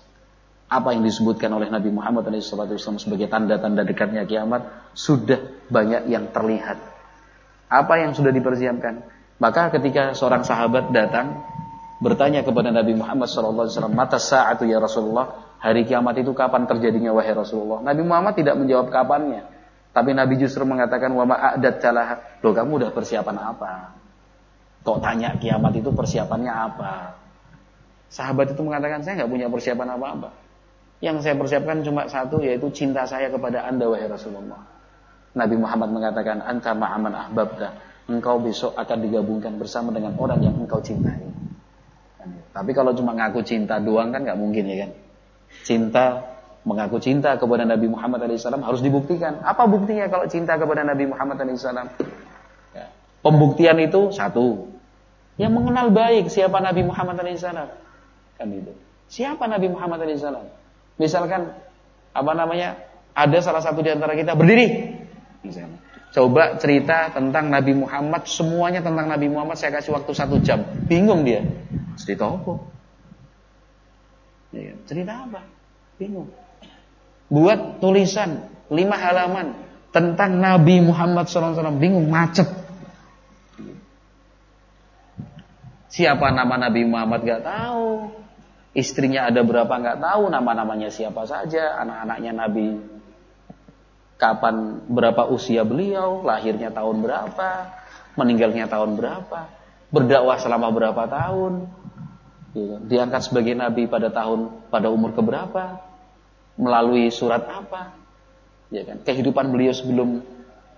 Apa 0.74 0.98
yang 0.98 1.06
disebutkan 1.06 1.54
oleh 1.54 1.70
Nabi 1.70 1.94
Muhammad 1.94 2.26
SAW 2.42 2.98
sebagai 2.98 3.30
tanda-tanda 3.30 3.86
dekatnya 3.86 4.26
kiamat 4.26 4.90
sudah 4.98 5.38
banyak 5.70 6.10
yang 6.10 6.34
terlihat. 6.34 6.82
Apa 7.70 8.02
yang 8.02 8.18
sudah 8.18 8.34
dipersiapkan? 8.34 9.06
Maka 9.38 9.70
ketika 9.70 10.18
seorang 10.18 10.42
sahabat 10.42 10.90
datang 10.90 11.46
bertanya 12.02 12.42
kepada 12.42 12.74
Nabi 12.74 12.98
Muhammad 12.98 13.30
SAW, 13.30 13.70
mata 13.94 14.18
saat 14.18 14.58
ya 14.66 14.82
Rasulullah, 14.82 15.58
hari 15.62 15.86
kiamat 15.86 16.18
itu 16.18 16.34
kapan 16.34 16.66
terjadinya 16.66 17.14
wahai 17.14 17.38
Rasulullah? 17.38 17.86
Nabi 17.86 18.02
Muhammad 18.02 18.34
tidak 18.34 18.58
menjawab 18.58 18.90
kapannya, 18.90 19.53
tapi 19.94 20.10
Nabi 20.18 20.42
justru 20.42 20.66
mengatakan 20.66 21.14
wa 21.14 21.22
ma'adat 21.22 21.78
calah, 21.78 22.42
loh 22.42 22.54
kamu 22.54 22.82
udah 22.82 22.92
persiapan 22.98 23.38
apa? 23.38 23.94
Kok 24.82 25.00
tanya 25.00 25.38
kiamat 25.38 25.78
itu 25.78 25.94
persiapannya 25.94 26.50
apa? 26.50 27.14
Sahabat 28.10 28.58
itu 28.58 28.62
mengatakan 28.66 29.06
saya 29.06 29.24
nggak 29.24 29.32
punya 29.32 29.48
persiapan 29.54 29.96
apa-apa. 29.96 30.30
Yang 30.98 31.30
saya 31.30 31.36
persiapkan 31.38 31.86
cuma 31.86 32.10
satu 32.10 32.42
yaitu 32.42 32.74
cinta 32.74 33.06
saya 33.06 33.30
kepada 33.30 33.70
anda 33.70 33.86
wahai 33.86 34.10
Rasulullah. 34.10 34.66
Nabi 35.34 35.56
Muhammad 35.62 35.90
mengatakan 35.94 36.42
anta 36.42 36.74
ma'aman 36.74 37.14
ahbabta. 37.14 37.70
Engkau 38.10 38.42
besok 38.42 38.76
akan 38.76 38.98
digabungkan 39.00 39.56
bersama 39.56 39.94
dengan 39.94 40.18
orang 40.20 40.42
yang 40.44 40.58
engkau 40.58 40.82
cintai. 40.84 41.24
Tapi 42.54 42.72
kalau 42.76 42.94
cuma 42.94 43.16
ngaku 43.16 43.42
cinta 43.46 43.80
doang 43.82 44.12
kan 44.14 44.26
nggak 44.26 44.38
mungkin 44.38 44.64
ya 44.68 44.78
kan. 44.86 44.92
Cinta 45.64 46.33
mengaku 46.64 47.00
cinta 47.00 47.36
kepada 47.36 47.68
Nabi 47.68 47.92
Muhammad 47.92 48.24
SAW 48.36 48.64
harus 48.64 48.80
dibuktikan. 48.80 49.44
Apa 49.44 49.68
buktinya 49.68 50.08
kalau 50.08 50.26
cinta 50.32 50.56
kepada 50.56 50.88
Nabi 50.88 51.12
Muhammad 51.12 51.40
SAW? 51.44 51.92
Ya. 52.72 52.88
Pembuktian 53.20 53.78
itu 53.84 54.16
satu, 54.16 54.74
yang 55.36 55.54
mengenal 55.54 55.90
baik 55.90 56.30
siapa 56.30 56.62
Nabi 56.62 56.86
Muhammad 56.86 57.18
SAW. 57.18 57.74
Kan 58.38 58.48
itu. 58.54 58.74
Siapa 59.10 59.50
Nabi 59.50 59.68
Muhammad 59.70 60.06
SAW? 60.06 60.46
Misalkan 61.02 61.58
apa 62.14 62.32
namanya? 62.38 62.78
Ada 63.14 63.46
salah 63.46 63.62
satu 63.62 63.86
di 63.86 63.94
antara 63.94 64.18
kita 64.18 64.34
berdiri. 64.34 64.98
Misalnya. 65.46 65.78
Coba 66.14 66.62
cerita 66.62 67.10
tentang 67.10 67.50
Nabi 67.50 67.74
Muhammad, 67.74 68.30
semuanya 68.30 68.86
tentang 68.86 69.10
Nabi 69.10 69.34
Muhammad 69.34 69.58
saya 69.58 69.74
kasih 69.74 69.98
waktu 69.98 70.14
satu 70.14 70.38
jam. 70.46 70.62
Bingung 70.86 71.26
dia. 71.26 71.42
Cerita 71.98 72.30
apa? 72.30 72.54
Ya, 74.54 74.78
cerita 74.86 75.26
apa? 75.26 75.42
Bingung. 75.98 76.30
Buat 77.32 77.84
tulisan 77.84 78.50
lima 78.72 78.96
halaman 79.00 79.56
tentang 79.94 80.42
Nabi 80.42 80.82
Muhammad 80.82 81.30
SAW. 81.30 81.78
Bingung, 81.78 82.10
macet. 82.10 82.50
Siapa 85.94 86.34
nama 86.34 86.58
Nabi 86.58 86.90
Muhammad 86.90 87.22
gak 87.22 87.46
tahu. 87.46 88.10
Istrinya 88.74 89.30
ada 89.30 89.46
berapa 89.46 89.70
nggak 89.70 90.02
tahu, 90.02 90.34
nama-namanya 90.34 90.90
siapa 90.90 91.30
saja, 91.30 91.78
anak-anaknya 91.78 92.34
Nabi 92.34 92.82
kapan 94.18 94.82
berapa 94.90 95.30
usia 95.30 95.62
beliau, 95.62 96.26
lahirnya 96.26 96.74
tahun 96.74 97.06
berapa, 97.06 97.50
meninggalnya 98.18 98.66
tahun 98.72 98.96
berapa, 98.98 99.52
berdakwah 99.94 100.38
selama 100.40 100.74
berapa 100.74 101.04
tahun, 101.06 101.68
ya, 102.58 102.78
diangkat 102.82 103.22
sebagai 103.28 103.54
nabi 103.54 103.86
pada 103.86 104.10
tahun 104.10 104.72
pada 104.72 104.88
umur 104.90 105.12
keberapa, 105.12 105.84
melalui 106.58 107.10
surat 107.10 107.44
apa, 107.46 107.98
ya 108.70 108.86
kan, 108.86 109.02
kehidupan 109.02 109.50
beliau 109.50 109.74
sebelum 109.74 110.22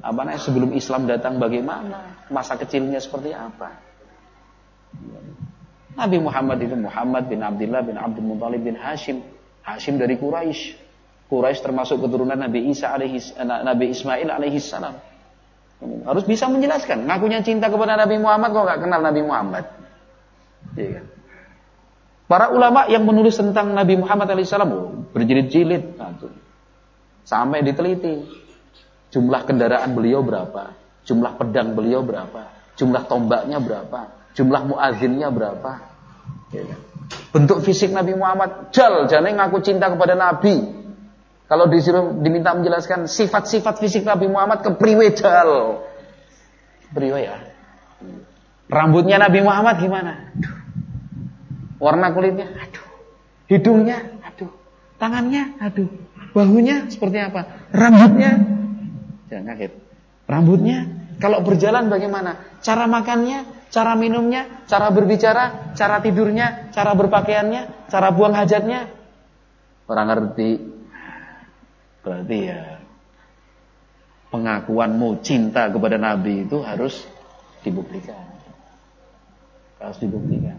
apa 0.05 0.21
namanya 0.21 0.41
sebelum 0.41 0.69
Islam 0.77 1.09
datang 1.09 1.41
bagaimana, 1.41 2.27
masa 2.29 2.55
kecilnya 2.59 3.01
seperti 3.01 3.33
apa. 3.33 3.73
Nabi 5.95 6.17
Muhammad 6.19 6.59
itu 6.59 6.75
Muhammad 6.75 7.31
bin 7.31 7.39
Abdullah 7.39 7.81
bin 7.81 7.95
Abdul 7.95 8.27
Muthalib 8.27 8.61
bin 8.67 8.75
Hashim. 8.75 9.23
Hashim 9.63 9.95
dari 9.95 10.19
Quraisy. 10.19 10.77
Quraisy 11.31 11.59
termasuk 11.63 12.03
keturunan 12.03 12.37
Nabi 12.37 12.69
Isa 12.69 12.91
alaihi 12.91 13.17
Nabi 13.41 13.95
Ismail 13.95 14.27
alaihi 14.29 14.59
salam. 14.59 14.99
Harus 16.05 16.23
bisa 16.27 16.51
menjelaskan. 16.51 17.07
Ngakunya 17.07 17.41
cinta 17.41 17.71
kepada 17.71 17.95
Nabi 17.97 18.19
Muhammad 18.19 18.51
kok 18.51 18.63
nggak 18.67 18.79
kenal 18.83 19.01
Nabi 19.01 19.21
Muhammad. 19.23 19.65
Iya 20.75 21.01
kan? 21.01 21.05
Para 22.25 22.49
ulama 22.49 22.89
yang 22.89 23.05
menulis 23.05 23.37
tentang 23.37 23.73
Nabi 23.77 24.01
Muhammad 24.01 24.33
alaihissalam 24.33 24.69
oh, 24.73 25.05
berjilid-jilid, 25.13 25.93
nah, 25.93 26.09
sampai 27.21 27.61
diteliti 27.61 28.25
jumlah 29.13 29.45
kendaraan 29.45 29.93
beliau 29.93 30.25
berapa, 30.25 30.73
jumlah 31.05 31.37
pedang 31.37 31.77
beliau 31.77 32.01
berapa, 32.01 32.49
jumlah 32.73 33.05
tombaknya 33.05 33.61
berapa, 33.61 34.25
Jumlah 34.35 34.61
muazinnya 34.67 35.31
berapa? 35.31 35.71
Ya 36.51 36.63
kan? 36.67 36.79
Bentuk 37.31 37.63
fisik 37.63 37.95
Nabi 37.95 38.19
Muhammad 38.19 38.75
jal, 38.75 39.07
jangan 39.07 39.31
ngaku 39.31 39.63
cinta 39.63 39.87
kepada 39.87 40.19
Nabi. 40.19 40.83
Kalau 41.47 41.71
disuruh 41.71 42.19
diminta 42.19 42.51
menjelaskan 42.51 43.07
sifat-sifat 43.07 43.79
fisik 43.79 44.03
Nabi 44.03 44.27
Muhammad 44.27 44.59
kepriwe 44.65 45.15
jal. 45.15 45.81
Kepriwe 46.89 47.19
ya. 47.23 47.37
Rambutnya 48.67 49.21
Nabi 49.21 49.39
Muhammad 49.39 49.79
gimana? 49.79 50.35
Warna 51.85 52.09
kulitnya, 52.17 52.49
aduh. 52.49 52.85
Hidungnya, 53.45 54.17
aduh. 54.25 54.49
Tangannya, 54.97 55.53
aduh. 55.61 55.85
Bahunya 56.33 56.89
seperti 56.89 57.21
apa? 57.21 57.69
Rambutnya, 57.69 58.41
jangan 59.29 59.45
kaget. 59.53 59.73
Rambutnya, 60.25 60.77
kalau 61.21 61.45
berjalan 61.45 61.85
bagaimana? 61.93 62.41
Cara 62.65 62.89
makannya, 62.89 63.69
cara 63.69 63.93
minumnya, 63.93 64.65
cara 64.65 64.89
berbicara, 64.89 65.77
cara 65.77 66.01
tidurnya, 66.01 66.73
cara 66.73 66.97
berpakaiannya, 66.97 67.85
cara 67.93 68.09
buang 68.09 68.33
hajatnya. 68.33 68.89
Orang 69.85 70.09
ngerti. 70.09 70.73
Berarti 72.01 72.37
ya 72.41 72.81
pengakuanmu 74.33 75.21
cinta 75.23 75.69
kepada 75.69 76.01
Nabi 76.01 76.49
itu 76.49 76.59
harus 76.65 77.05
dibuktikan. 77.61 78.19
Harus 79.79 79.97
dibuktikan. 80.01 80.57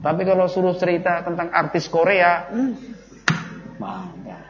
Tapi 0.00 0.22
kalau 0.24 0.48
suruh 0.48 0.76
cerita 0.80 1.20
tentang 1.20 1.52
artis 1.52 1.86
Korea, 1.92 2.48
hmm, 2.48 2.72
mantap. 3.76 4.44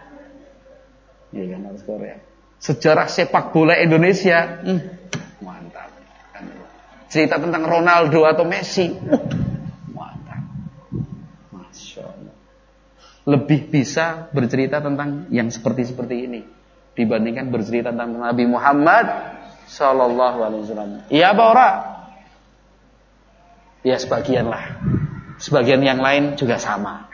Iya 1.34 1.44
kan 1.56 1.60
artis 1.74 1.84
Korea. 1.86 2.16
Sejarah 2.60 3.10
sepak 3.10 3.50
bola 3.50 3.74
Indonesia, 3.80 4.62
hmm, 4.62 4.80
mantap 5.42 5.90
cerita 7.10 7.42
tentang 7.42 7.66
Ronaldo 7.66 8.22
atau 8.24 8.46
Messi. 8.46 8.94
mantap. 9.90 10.42
Masya 11.50 12.02
Allah. 12.06 12.34
Lebih 13.26 13.68
bisa 13.68 14.30
bercerita 14.30 14.78
tentang 14.78 15.26
yang 15.34 15.50
seperti-seperti 15.50 16.16
ini. 16.30 16.40
Dibandingkan 16.94 17.50
bercerita 17.50 17.90
tentang 17.90 18.16
Nabi 18.22 18.46
Muhammad 18.46 19.06
Sallallahu 19.66 20.38
Alaihi 20.40 20.62
Wasallam. 20.64 20.90
Iya 21.10 21.26
apa 21.34 21.42
ora? 21.42 21.68
Ya 23.82 23.96
sebagian 23.98 24.46
lah. 24.46 24.78
Sebagian 25.40 25.80
yang 25.80 26.04
lain 26.04 26.36
juga 26.36 26.60
sama. 26.60 27.08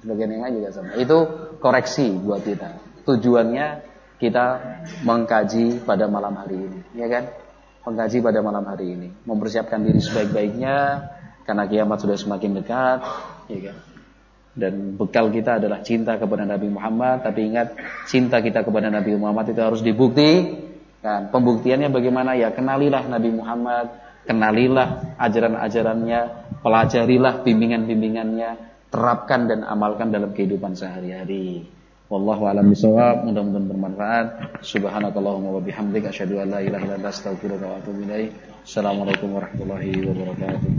Sebagian 0.00 0.32
yang 0.32 0.42
lain 0.48 0.54
juga 0.64 0.70
sama. 0.72 0.96
Itu 0.96 1.18
koreksi 1.60 2.08
buat 2.16 2.42
kita. 2.42 2.80
Tujuannya 3.04 3.66
kita 4.18 4.44
mengkaji 5.04 5.84
pada 5.84 6.10
malam 6.10 6.34
hari 6.34 6.58
ini, 6.58 6.80
ya 6.96 7.06
kan? 7.06 7.24
mengkaji 7.88 8.20
pada 8.20 8.44
malam 8.44 8.64
hari 8.68 8.92
ini, 8.92 9.08
mempersiapkan 9.24 9.80
diri 9.80 9.96
sebaik-baiknya 10.04 11.08
karena 11.48 11.64
kiamat 11.64 12.04
sudah 12.04 12.20
semakin 12.20 12.60
dekat, 12.60 13.00
ya 13.48 13.58
kan? 13.72 13.76
Dan 14.58 14.98
bekal 15.00 15.32
kita 15.32 15.56
adalah 15.62 15.80
cinta 15.80 16.20
kepada 16.20 16.44
Nabi 16.44 16.68
Muhammad, 16.68 17.24
tapi 17.24 17.48
ingat 17.48 17.78
cinta 18.10 18.42
kita 18.44 18.66
kepada 18.66 18.92
Nabi 18.92 19.16
Muhammad 19.16 19.54
itu 19.54 19.60
harus 19.62 19.80
dibukti. 19.80 20.60
Kan? 20.98 21.30
Pembuktiannya 21.30 21.88
bagaimana 21.94 22.34
ya? 22.34 22.50
Kenalilah 22.50 23.06
Nabi 23.06 23.30
Muhammad, 23.30 23.94
Kenalilah 24.28 25.16
ajaran-ajarannya, 25.16 26.20
pelajarilah 26.60 27.40
bimbingan-bimbingannya, 27.48 28.50
terapkan 28.92 29.48
dan 29.48 29.64
amalkan 29.64 30.12
dalam 30.12 30.36
kehidupan 30.36 30.76
sehari-hari. 30.76 31.64
Wallahu 32.12 32.44
a'lam 32.48 32.68
bishawab. 32.68 33.24
Mudah-mudahan 33.24 33.68
bermanfaat. 33.68 34.26
Subhanakallahumma 34.64 35.48
wa 35.56 35.64
bihamdik 35.64 36.08
asyhadu 36.08 36.44
an 36.44 36.52
la 36.52 36.60
ilaha 36.64 36.84
illa 36.84 36.96
anta 37.00 37.08
astaghfiruka 37.08 37.64
wa 37.68 37.80
atubu 37.80 38.04
ilaik. 38.04 38.32
Assalamualaikum 38.64 39.32
warahmatullahi 39.32 39.96
wabarakatuh. 40.04 40.72